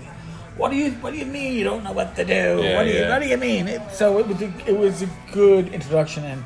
[0.56, 2.32] "What do you What do you mean you don't know what to do?
[2.32, 3.10] Yeah, what do you yeah.
[3.10, 6.44] What do you mean?" It, so it was a, it was a good introduction, and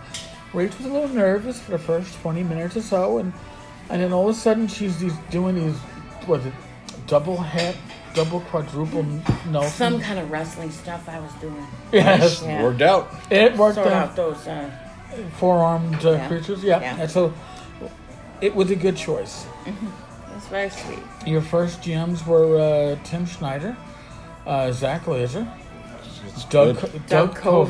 [0.52, 3.32] Rach was a little nervous for the first twenty minutes or so, and
[3.90, 5.76] and then all of a sudden she's these, doing these
[6.26, 6.52] was it
[7.06, 7.76] double head,
[8.14, 9.04] double quadruple
[9.50, 9.70] Nelson.
[9.70, 11.66] Some kind of wrestling stuff I was doing.
[11.92, 12.62] yes, Yeah.
[12.62, 13.12] Worked out.
[13.30, 14.08] it worked Sort out.
[14.10, 14.46] out those.
[14.46, 14.70] Uh,
[15.38, 16.28] Four armed uh, Yeah.
[16.28, 16.80] creatures, yeah.
[16.80, 16.96] Yeah.
[17.00, 17.32] And so
[18.40, 19.46] it was a good choice.
[20.36, 20.98] it's very sweet.
[21.26, 23.76] Your first GMs were uh, Tim Schneider,
[24.46, 25.46] uh, Zach Laser,
[26.50, 26.80] Doug.
[26.80, 27.68] Doug, Doug Kovacs,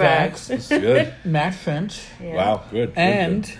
[0.48, 0.50] Kovacs.
[0.50, 1.14] It's good.
[1.24, 2.34] Matt Finch, Yeah.
[2.36, 2.88] Wow, good.
[2.94, 3.54] good, and good.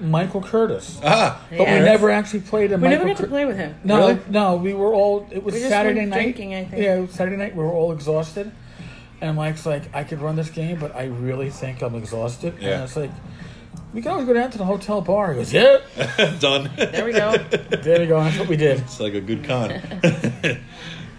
[0.00, 0.98] Michael Curtis.
[1.04, 2.80] ah, But we never actually played him.
[2.80, 3.74] We Michael never got to play with him.
[3.84, 4.20] No, Really?
[4.30, 5.26] no, we were all.
[5.30, 6.16] It was We just Saturday night.
[6.22, 6.82] drinking, I think.
[6.82, 7.54] Yeah, it was Saturday night.
[7.56, 8.50] We were all exhausted,
[9.20, 12.74] and Mike's like, "I could run this game, but I really think I'm exhausted." Yeah.
[12.74, 13.10] And it's like,
[13.94, 15.32] we can always go down to the hotel bar.
[15.32, 15.78] He goes, yeah.
[16.40, 16.70] Done.
[16.76, 17.36] There we go.
[17.38, 18.22] There we go.
[18.22, 18.80] That's what we did.
[18.80, 19.70] It's like a good con.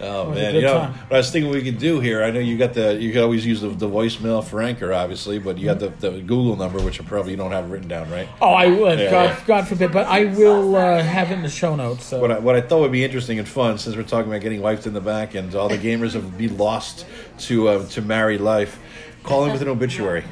[0.00, 0.92] oh man, you know time.
[0.92, 2.22] what I was thinking we could do here.
[2.22, 5.38] I know you got the you can always use the, the voicemail for Anchor, obviously,
[5.38, 8.10] but you got the, the Google number, which I probably you don't have written down,
[8.10, 8.28] right?
[8.40, 8.98] Oh, I would.
[8.98, 9.44] Yeah, God, yeah.
[9.46, 9.92] God forbid.
[9.92, 12.04] But I will uh, have it in the show notes.
[12.04, 12.20] So.
[12.20, 14.60] What I, what I thought would be interesting and fun, since we're talking about getting
[14.60, 17.06] wiped in the back and all the gamers have be lost
[17.38, 18.78] to uh, to married life,
[19.22, 20.24] call in with an obituary.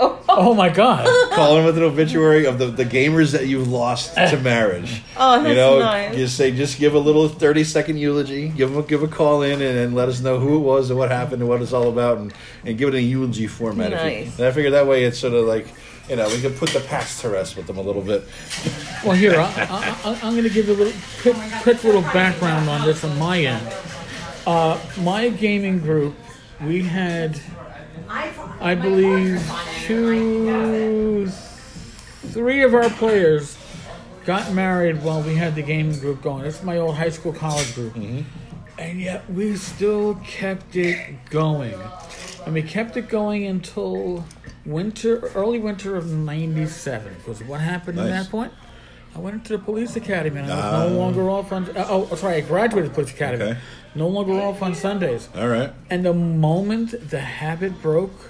[0.28, 1.06] oh my God.
[1.34, 5.02] call in with an obituary of the, the gamers that you've lost to marriage.
[5.16, 6.14] Oh, that's you know, nice.
[6.16, 8.48] just say, just give a little thirty second eulogy.
[8.48, 10.88] Give them a, give a call in and, and let us know who it was
[10.90, 12.32] and what happened and what it's all about, and,
[12.64, 13.92] and give it a eulogy format.
[13.92, 14.38] if you- Nice.
[14.38, 15.66] and I figure that way it's sort of like.
[16.08, 18.24] You know, we can put the past to rest with them a little bit.
[19.04, 22.68] Well, here I, I, I, I'm going to give a little quick, quick little background
[22.68, 23.72] on this on my end.
[24.44, 26.16] Uh, my gaming group,
[26.64, 27.38] we had,
[28.08, 29.40] I believe,
[29.90, 33.56] two, three of our players
[34.24, 36.44] got married while we had the gaming group going.
[36.44, 41.74] This is my old high school college group, and yet we still kept it going,
[42.44, 44.24] and we kept it going until
[44.64, 47.12] winter, early winter of '97.
[47.16, 48.52] Because what happened at that point?
[49.12, 50.88] I went into the police academy and I was Ah.
[50.88, 51.64] no longer off on.
[51.76, 53.42] Uh, oh, sorry, I graduated police academy.
[53.42, 53.58] Okay.
[53.96, 55.28] No longer off on Sundays.
[55.36, 55.72] All right.
[55.90, 58.29] And the moment the habit broke,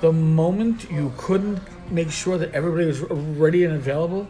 [0.00, 4.28] the moment you couldn't make sure that everybody was ready and available,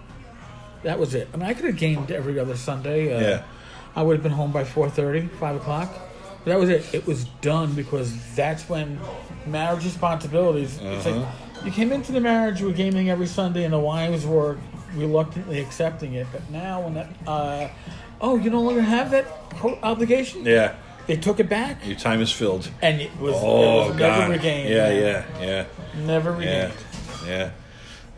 [0.83, 1.29] that was it.
[1.33, 3.13] I mean, I could have gamed every other Sunday.
[3.15, 3.43] Uh, Yeah.
[3.95, 5.89] I would have been home by 4.30, 5 o'clock.
[6.45, 6.85] But that was it.
[6.95, 9.01] It was done because that's when
[9.47, 10.79] marriage responsibilities.
[10.83, 11.27] It's like
[11.65, 14.59] you came into the marriage, you were gaming every Sunday, and the wives were
[14.95, 16.27] reluctantly accepting it.
[16.31, 17.69] But now, when that, uh,
[18.21, 19.27] oh, you no longer have that
[19.83, 20.45] obligation.
[20.45, 20.75] Yeah.
[21.07, 22.69] They took it back, Your time is filled.
[22.83, 24.69] and it was, Oh it was never regained.
[24.69, 25.65] Yeah, yeah, yeah.
[26.05, 26.73] Never Yeah, regained.
[27.27, 27.51] yeah,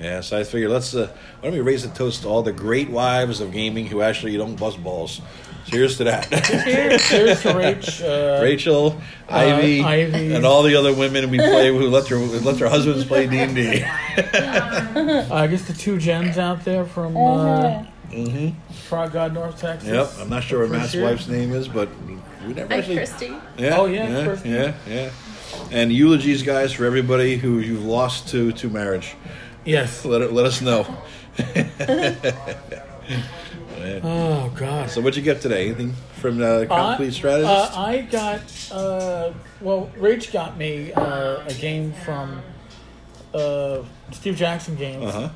[0.01, 0.21] yeah.
[0.23, 1.09] So I figured let's uh,
[1.41, 4.37] why don't we raise a toast to all the great wives of gaming who actually
[4.37, 5.21] don't bust balls.
[5.67, 6.31] Cheers to that,
[6.65, 8.01] Cheers, cheers to Rach.
[8.39, 8.99] Uh, Rachel,
[9.29, 10.35] Ivy, Ivy.
[10.35, 13.39] and all the other women we play who let their let their husbands play D
[13.39, 13.85] and D.
[15.31, 17.85] I guess the two gens out there from uh,
[18.89, 19.89] Frog God, North Texas.
[19.89, 21.11] Yep, I'm not sure what Matt's Appreciate it.
[21.13, 21.89] wife's name is, but
[22.47, 22.97] we never I'm actually.
[22.97, 23.35] Christy.
[23.59, 24.49] Yeah, Oh, yeah, yeah, Christy.
[24.51, 25.11] yeah, yeah.
[25.71, 29.15] And eulogies, guys, for everybody who you've lost to to marriage.
[29.65, 30.05] Yes.
[30.05, 30.87] Let it, let us know.
[34.03, 34.91] Oh God.
[34.91, 35.67] So, what'd you get today?
[35.67, 37.77] Anything from uh, Complete I- Strategist?
[37.77, 38.41] Uh, I got
[38.73, 39.91] uh, well.
[39.97, 42.43] Rach got me uh, a game from
[43.33, 45.05] uh, Steve Jackson games.
[45.05, 45.29] Uh huh.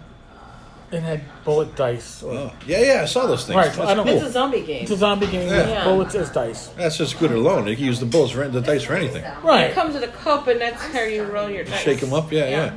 [0.92, 2.22] It had bullet dice.
[2.22, 3.56] Or, Oh, yeah, yeah, I saw those things.
[3.56, 4.16] Right, That's so I don't- cool.
[4.16, 4.82] It's a zombie game.
[4.82, 5.74] It's a zombie game Yeah.
[5.74, 6.68] with bullets as dice.
[6.76, 7.66] That's just good alone.
[7.66, 9.24] You can use the bullets for the dice for anything.
[9.42, 9.70] Right.
[9.70, 11.80] It comes with a cup, and that's how you roll your dice.
[11.80, 12.50] Shake them up, yeah, yeah.
[12.50, 12.72] Yeah.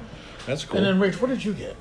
[0.47, 0.77] That's cool.
[0.77, 1.75] And then Rach, what did you get?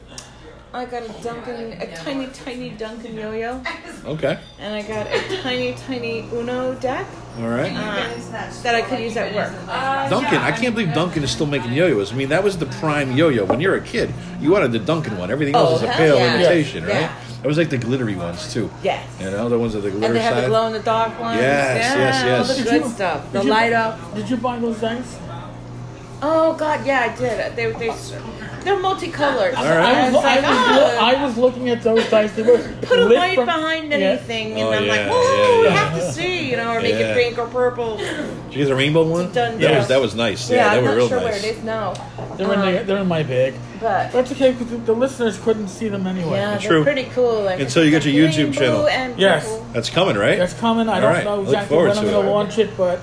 [0.73, 3.62] I got a Duncan, a tiny, tiny Duncan yo-yo,
[4.07, 7.07] okay, and I got a tiny, tiny Uno deck
[7.38, 7.73] all right.
[7.73, 9.53] uh, that I could use at work.
[10.11, 12.12] Duncan, I can't believe Duncan is still making yo-yos.
[12.12, 13.44] I mean, that was the prime yo-yo.
[13.44, 15.31] When you're a kid, you wanted the Duncan one.
[15.31, 16.35] Everything else Oh, is a pale yeah.
[16.37, 16.92] imitation, right?
[16.92, 17.14] Yeah.
[17.42, 18.70] That was like the glittery ones too.
[18.83, 19.07] Yes.
[19.20, 20.44] You know, the ones with the glitter And they have side.
[20.44, 21.40] the glow in the dark ones.
[21.40, 22.51] Yes, yeah, yes, yes.
[22.51, 23.33] All the good you- stuff.
[23.33, 24.14] The you- light up.
[24.14, 25.16] Did you buy those things?
[26.23, 27.55] Oh God, yeah, I did.
[27.57, 27.90] They they
[28.64, 29.55] they're multicolored.
[29.55, 29.85] All right.
[29.85, 30.98] I was, was I, was, oh.
[31.00, 32.33] I was looking at those dice.
[32.33, 33.96] They were put them lit right from- behind Yeah.
[33.98, 36.81] anything, and Oh, I'm yeah, like, yeah, oh, we have to see, you know, or
[36.81, 37.12] make Yeah.
[37.12, 37.96] it pink or purple.
[37.98, 38.09] Did
[38.50, 39.33] you get the rainbow one?
[39.33, 40.50] Done, that was that was nice.
[40.50, 41.42] Yeah, Yeah, they I'm were not real sure nice.
[41.42, 41.92] where it is now,
[42.37, 43.55] They're in, the, um, they're in my bag.
[43.81, 46.38] but That's okay because the, the listeners couldn't see them anyway.
[46.38, 46.83] yeah, True.
[46.83, 47.42] pretty cool.
[47.44, 48.88] Like Until you get your YouTube channel.
[49.18, 49.61] Yes.
[49.72, 50.38] That's coming, right?
[50.38, 50.88] That's coming.
[50.88, 51.24] I don't right.
[51.24, 53.00] know exactly when I'm going to launch it, but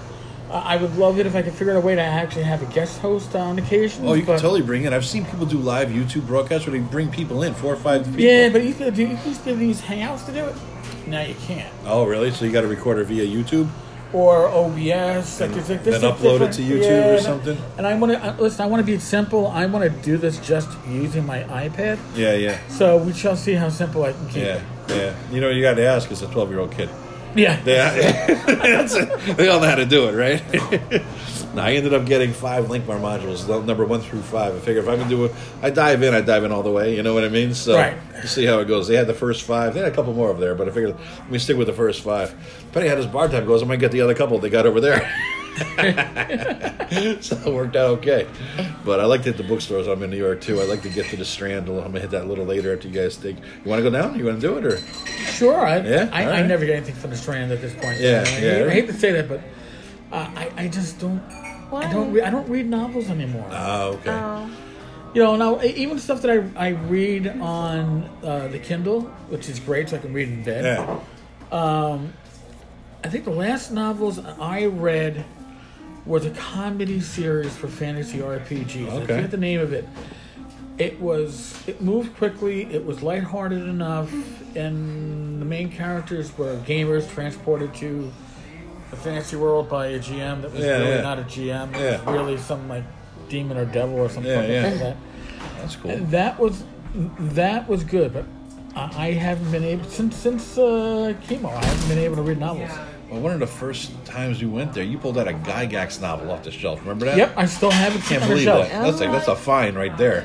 [0.53, 2.65] I would love it if I could figure out a way to actually have a
[2.73, 4.05] guest host on occasion.
[4.07, 4.93] Oh, you can totally bring in.
[4.93, 8.03] I've seen people do live YouTube broadcasts where they bring people in, four or five
[8.05, 8.19] people.
[8.19, 10.55] Yeah, but you could do you used to use Hangouts to do it.
[11.07, 11.73] Now you can't.
[11.85, 12.31] Oh, really?
[12.31, 13.69] So you got to record it via YouTube?
[14.13, 15.39] Or OBS.
[15.39, 17.57] Like, it's like, this then upload it to YouTube yeah, or and- something?
[17.77, 18.61] And I want to uh, listen.
[18.61, 19.47] I want to be simple.
[19.47, 21.97] I want to do this just using my iPad.
[22.13, 24.63] Yeah, yeah, So we shall see how simple I can keep yeah, it.
[24.89, 25.15] yeah.
[25.31, 26.11] You know, you got to ask.
[26.11, 26.89] It's a twelve-year-old kid.
[27.35, 27.59] Yeah.
[27.61, 30.43] They, they all know how to do it, right?
[31.55, 34.55] no, I ended up getting five Lankhmar modules, number one through five.
[34.55, 36.71] I figure if I'm gonna do it, I dive in, I dive in all the
[36.71, 36.95] way.
[36.95, 37.53] You know what I mean?
[37.53, 37.95] So Right.
[38.25, 38.87] see how it goes.
[38.87, 39.73] They had the first five.
[39.73, 41.73] They had a couple more over there, but I figured let me stick with the
[41.73, 42.33] first five.
[42.67, 44.79] Depending how this bar time goes, I might get the other couple they got over
[44.81, 45.11] there.
[47.21, 48.27] so it worked out okay.
[48.85, 49.87] But I like to hit the bookstores.
[49.87, 50.59] I'm in New York too.
[50.61, 51.67] I like to get to the Strand.
[51.69, 53.39] I'm gonna hit that a little later after you guys think.
[53.39, 54.17] You want to go down?
[54.17, 54.77] You want to do it or?
[55.31, 55.65] Sure.
[55.65, 56.09] I, Yeah?
[56.11, 57.99] I, All I never get anything from the Strand at this point.
[57.99, 58.65] Yeah, I, hate- yeah.
[58.65, 59.39] I hate to say that, but
[60.11, 61.19] uh, I, I just don't.
[61.69, 61.83] Why?
[61.83, 62.11] I don't.
[62.13, 63.47] Re- I don't read novels anymore.
[63.51, 64.11] Oh, okay.
[64.11, 64.49] Oh.
[65.13, 69.59] You know, now even stuff that I, I read on uh, the Kindle, which is
[69.59, 70.63] great, so I can read in bed.
[70.63, 70.99] Yeah.
[71.51, 72.13] Um,
[73.03, 75.25] I think the last novels I read
[76.05, 78.87] was a comedy series for fantasy RPGs.
[78.89, 79.05] I Okay.
[79.15, 79.87] forget the name of it.
[80.77, 82.63] It was it moved quickly.
[82.73, 84.11] It was lighthearted enough,
[84.55, 88.11] and the main characters were gamers transported to
[88.91, 91.01] a fantasy world by a GM that was Yeah, really yeah.
[91.01, 91.73] not a GM.
[91.75, 91.91] It Yeah.
[92.03, 92.83] was really some like
[93.29, 94.69] demon or devil or something Yeah, like yeah.
[94.77, 94.97] that.
[95.59, 95.97] That's cool.
[95.97, 96.63] That was
[97.19, 98.25] that was good, but
[98.75, 101.53] I I haven't been able since since uh, chemo.
[101.53, 102.71] I haven't been able to read novels.
[103.11, 106.31] Well, one of the first times we went there, you pulled out a Gygax novel
[106.31, 106.79] off the shelf.
[106.79, 107.17] Remember that?
[107.17, 108.01] Yep, I still have it.
[108.03, 108.69] Can't on the believe shelf.
[108.69, 108.83] that.
[108.83, 110.23] That's like that's a fine right there.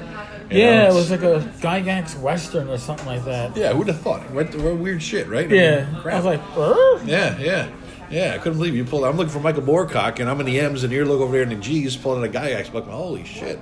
[0.53, 3.57] You Yeah, know, it was like a Gygax Western or something like that.
[3.57, 4.31] Yeah, who'd have thought?
[4.31, 5.47] We're, weird shit, right?
[5.47, 6.01] I mean, Yeah.
[6.05, 7.69] I was like, "Brr?" yeah, yeah,
[8.09, 8.35] yeah.
[8.35, 9.03] I couldn't believe you pulled.
[9.05, 11.43] I'm looking for Michael Moorcock, and I'm in the M's, and you're looking over there
[11.43, 12.87] in the G's, pulling out a Gygax book.
[12.87, 13.59] Holy shit!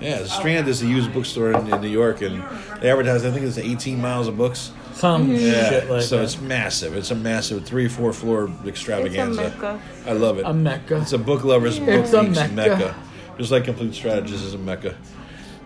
[0.00, 2.44] Yeah, the Strand is a used bookstore in, in New York, and
[2.80, 3.24] they advertise.
[3.24, 4.70] I think it's 18 miles of books.
[5.00, 6.24] Some Yeah, shit like so that.
[6.24, 6.94] it's massive.
[6.96, 9.42] It's a massive three, four floor extravaganza.
[9.46, 9.82] It's a mecca.
[10.06, 10.44] I love it.
[10.46, 10.98] a mecca.
[11.00, 12.52] It's a book lover's book It's a geek's mecca.
[12.54, 12.94] mecca.
[13.38, 14.94] Just like Complete Strategist is a mecca.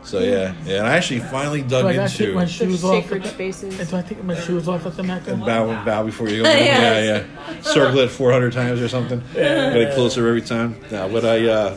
[0.04, 0.78] So yeah, yeah.
[0.78, 3.02] And I actually finally dug Do I gotta take my into shoes off?
[3.02, 3.80] sacred at the- spaces.
[3.80, 5.34] and Do I take my shoes off at the mecca?
[5.34, 6.50] bow bow before you go.
[6.50, 6.56] in.
[6.64, 7.26] Yeah, Yes.
[7.48, 7.60] yeah.
[7.62, 9.22] Circle it 400 times or something.
[9.32, 10.76] Get it closer every time.
[10.90, 11.76] Now, what I uh,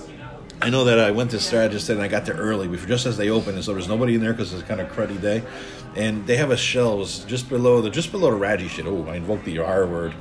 [0.61, 3.15] I know that I went to Strategist and I got there early, before just as
[3.17, 5.43] they opened, and so there's nobody in there because it's kind of cruddy day.
[5.95, 8.85] And they have a shelves just below the just below the Raji shit.
[8.87, 10.13] Oh, I invoked the R word,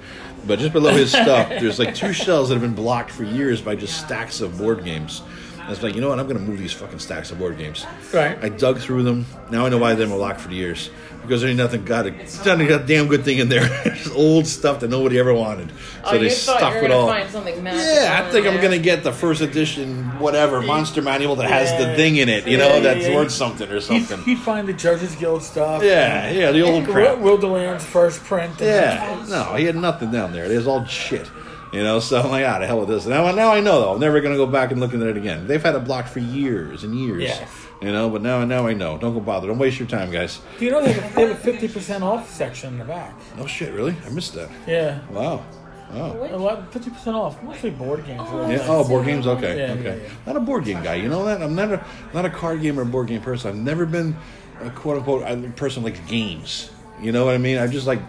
[0.47, 3.61] but just below his stuff, there's like two shelves that have been blocked for years
[3.61, 5.23] by just stacks of board games.
[5.67, 6.21] And was like, you know what?
[6.21, 7.85] I'm going to move these fucking stacks of board games.
[8.15, 8.39] Right.
[8.41, 9.27] I dug through them.
[9.51, 10.91] Now I know why they've been locked for years.
[11.23, 12.13] Because there ain't nothing got a,
[12.45, 13.69] not a damn good thing in there.
[13.97, 15.71] It's old stuff that nobody ever wanted.
[15.71, 15.75] So
[16.05, 17.09] oh, they you thought stuff you were it all.
[17.09, 17.65] find something.
[17.65, 21.71] Yeah, I in think I'm gonna get the first edition, whatever monster manual that has
[21.81, 22.47] the thing in it.
[22.47, 23.17] You know, yeah, that's yeah.
[23.17, 24.23] worth something or He'd, something.
[24.23, 25.83] he'd find the Judges Guild stuff.
[25.83, 27.19] Yeah, yeah, the old crap.
[27.19, 28.61] Wilderlands first print.
[28.61, 30.45] Yeah, no, he had nothing down there.
[30.45, 31.29] It was all shit.
[31.73, 33.07] You know, so I'm like, ah, the hell with this.
[33.07, 33.95] Now, now I know though.
[33.95, 35.47] I'm never gonna go back and look at it again.
[35.47, 37.23] They've had it blocked for years and years.
[37.23, 37.51] Yes.
[37.83, 38.97] You know, but now, now I know.
[38.97, 39.49] Don't go bother.
[39.49, 40.41] Don't waste your time, guys.
[40.59, 42.85] Do you know they have, a, they have a fifty percent off section in the
[42.85, 43.15] back?
[43.39, 43.95] Oh shit, really?
[44.07, 44.49] I missed that.
[44.67, 45.45] Yeah, Wow.
[45.93, 46.13] Oh.
[46.21, 47.41] a fifty percent off.
[47.43, 48.29] Mostly board games.
[48.31, 48.55] really.
[48.55, 48.67] Yeah.
[48.69, 49.27] Oh, board games.
[49.27, 49.59] Okay.
[49.59, 49.99] Yeah, okay.
[49.99, 50.09] yeah, yeah.
[50.27, 50.95] Not a board game guy.
[50.95, 51.43] You know that?
[51.43, 53.51] I'm not a not a card game or board game person.
[53.51, 54.17] I've never been
[54.61, 56.71] a quote unquote a person like games.
[57.01, 57.59] You know what I mean?
[57.59, 58.01] I just like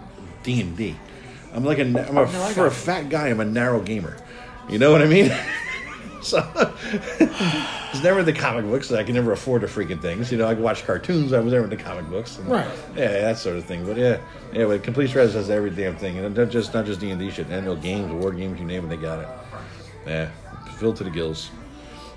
[0.42, 0.96] D and D.
[1.52, 3.28] I'm like a I'm a oh, I for a fat guy.
[3.28, 4.16] I'm a narrow gamer.
[4.68, 5.32] You know what I mean?
[6.22, 6.46] so
[7.20, 8.92] it's never the comic books.
[8.92, 10.30] I can never afford the freaking things.
[10.30, 11.32] You know, I can watch cartoons.
[11.32, 12.38] I was never in the comic books.
[12.38, 12.70] And, Right.
[12.94, 13.86] Yeah, that sort of thing.
[13.86, 14.18] But yeah,
[14.52, 14.66] yeah.
[14.66, 17.30] But Complete Strategist has every damn thing, and not just not just D and D
[17.30, 17.48] shit.
[17.48, 19.28] No games, war games, you name it, they got it.
[20.06, 20.30] Yeah,
[20.76, 21.50] filled to the gills.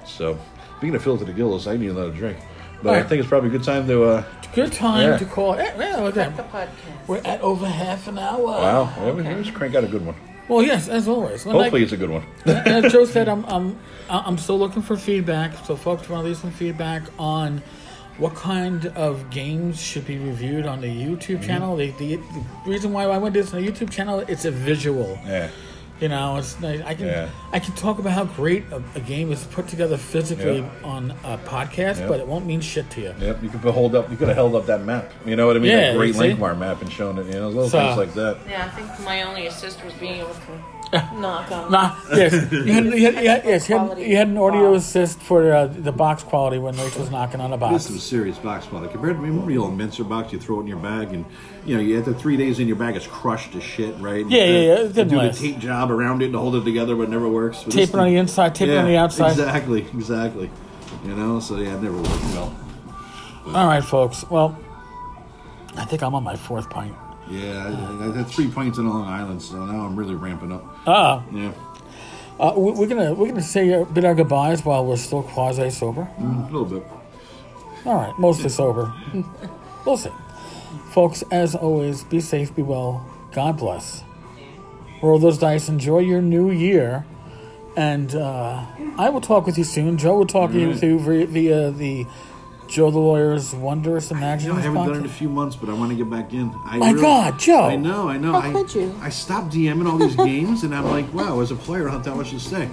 [0.05, 0.37] So,
[0.77, 2.37] speaking of filled to the gills, I need another drink.
[2.83, 4.03] But I think it's probably a good time to.
[4.03, 5.17] uh Good time Yeah.
[5.17, 5.55] to call.
[5.55, 6.69] Yeah, yeah, look at The podcast.
[7.07, 8.43] We're at over half an hour.
[8.43, 10.15] Wow, well, we let's crank out a good one.
[10.49, 11.45] Well, yes, as always.
[11.45, 12.23] When Hopefully, I- it's a good one.
[12.45, 15.53] as Joe said, I'm, I'm I'm still looking for feedback.
[15.65, 17.61] So, folks, want to leave some feedback on
[18.17, 21.43] what kind of games should be reviewed on the YouTube Mm-hmm.
[21.47, 21.77] channel.
[21.77, 24.51] The, the, the reason why I went to this on the YouTube channel, it's a
[24.51, 25.17] visual.
[25.25, 25.49] yeah,
[26.01, 26.81] You know, it's nice.
[26.81, 27.29] I can Yeah.
[27.53, 30.69] I can talk about how great a, a game is put together physically Yeah.
[30.83, 32.07] on a podcast, Yeah.
[32.07, 33.13] but it won't mean shit to you.
[33.19, 33.41] yep.
[33.43, 34.09] You could hold up.
[34.09, 35.11] You could have held up that map.
[35.25, 35.71] You know what I mean?
[35.71, 36.21] Yeah, that great you?
[36.21, 37.27] Lankhmar map and shown it.
[37.27, 38.37] You know, little So- things like that.
[38.49, 40.41] Yeah, I think my only assist was being able to
[40.91, 41.71] knock on.
[41.71, 44.73] Nah, yes, you had, you had, you had, yes, you had, you had an audio
[44.73, 44.85] box.
[44.85, 47.85] assist for uh, the box quality when Rich was knocking on the box.
[47.85, 48.91] This was serious box quality.
[48.91, 51.25] Compared to remember the old Mentzer box, you throw it in your bag, and
[51.65, 54.25] you know, you had the three days in your bag, it's crushed to shit, right?
[54.29, 55.39] Yeah, yeah, yeah, it You didn't do last.
[55.39, 57.63] the tape job around it to hold it together, but it never works.
[57.63, 59.31] But Tape it on thing- the inside, tape it on the outside.
[59.31, 60.49] Exactly, exactly.
[61.05, 62.55] You know, so yeah, it never worked well.
[63.47, 64.23] All right, folks.
[64.29, 64.57] Well,
[65.77, 66.93] I think I'm on my fourth pint.
[67.29, 67.65] Yeah,
[68.01, 70.70] I, I had three pints in Long Island, so now I'm really ramping up.
[70.87, 71.51] Ah, Yeah,
[72.39, 75.69] uh, we- we're gonna we're gonna say a bit our goodbyes while we're still quasi
[75.69, 76.07] sober.
[76.19, 76.83] a little bit.
[77.85, 78.91] All right, mostly sober.
[79.85, 80.09] we'll see,
[80.91, 81.23] folks.
[81.31, 83.05] As always, be safe, be well.
[83.33, 84.03] God bless.
[85.01, 85.67] Roll those dice.
[85.69, 87.05] Enjoy your new year,
[87.75, 88.65] and uh,
[88.97, 89.97] I will talk with you soon.
[89.97, 92.05] Joe will talk to you through via the
[92.71, 95.67] Joe the Lawyer's Wondrous You know, I haven't done it in a few months, but
[95.67, 96.55] I want to get back in.
[96.63, 97.63] I My God, Joe.
[97.63, 98.31] I know, I know.
[98.31, 98.95] How I, could you?
[99.01, 102.03] I stopped DMing all these games, and I'm like, wow, as a player, how don't
[102.05, 102.69] that much to say.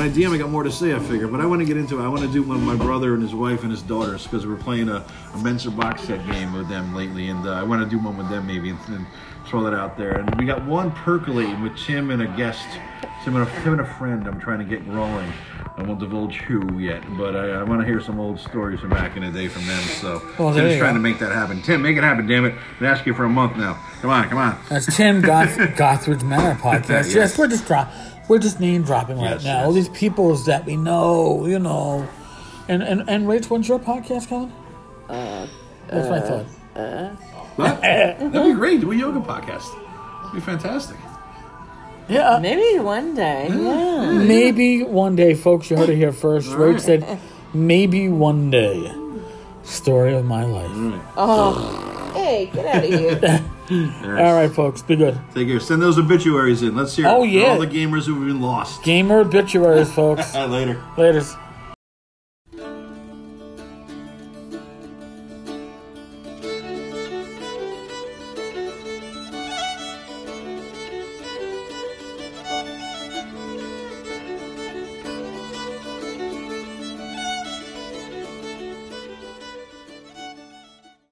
[0.00, 1.28] When I DM, I got more to say, I figure.
[1.28, 2.02] But I want to get into it.
[2.02, 4.46] I want to do one with my brother and his wife and his daughters, because
[4.46, 7.82] we're playing a, a Mentzer box set game with them lately, and uh, I want
[7.84, 9.06] to do one with them maybe and, and
[9.46, 10.12] throw that out there.
[10.12, 12.66] And we got one percolating with Tim and a guest,
[13.24, 15.30] Tim and a, Tim and a friend I'm trying to get rolling.
[15.76, 18.88] I won't divulge who yet, but I, I want to hear some old stories from
[18.90, 19.82] back in the day from them.
[19.82, 20.98] So Well, Tim's trying go.
[20.98, 21.60] to make that happen.
[21.60, 22.54] Tim, make it happen, damn it!
[22.54, 23.74] I've been asking you for a month now.
[24.00, 24.58] Come on, come on.
[24.70, 26.88] That's Tim Goth Gothridge Manor podcast.
[26.88, 27.14] yes.
[27.14, 27.38] Yes.
[27.38, 27.92] we're just drop
[28.30, 29.64] we're just name dropping right Yes, now.
[29.64, 32.08] All these peoples that we know, you know.
[32.68, 34.52] And and and Rach, when's your podcast coming?
[35.08, 35.48] Uh,
[35.88, 36.46] That's what I thought.
[37.56, 37.80] What?
[37.82, 38.80] That'd be great.
[38.80, 39.66] Do a yoga podcast.
[40.22, 40.96] It'd be fantastic.
[42.08, 43.48] Yeah, uh, Maybe one day.
[43.50, 44.12] Yeah.
[44.12, 45.68] maybe one day, folks.
[45.70, 46.48] You heard it here first.
[46.50, 47.20] Rach said,
[47.52, 48.92] maybe one day.
[49.64, 50.70] Story of my life.
[51.16, 53.44] Oh, hey, get out of here.
[54.04, 55.18] All right, folks, be good.
[55.34, 55.60] Take care.
[55.60, 56.74] Send those obituaries in.
[56.74, 57.50] Let's hear it Oh, for yeah.
[57.52, 58.82] all the gamers who've been lost.
[58.82, 60.34] Gamer obituaries, folks.
[60.34, 60.74] Later.
[60.96, 61.38] Laters.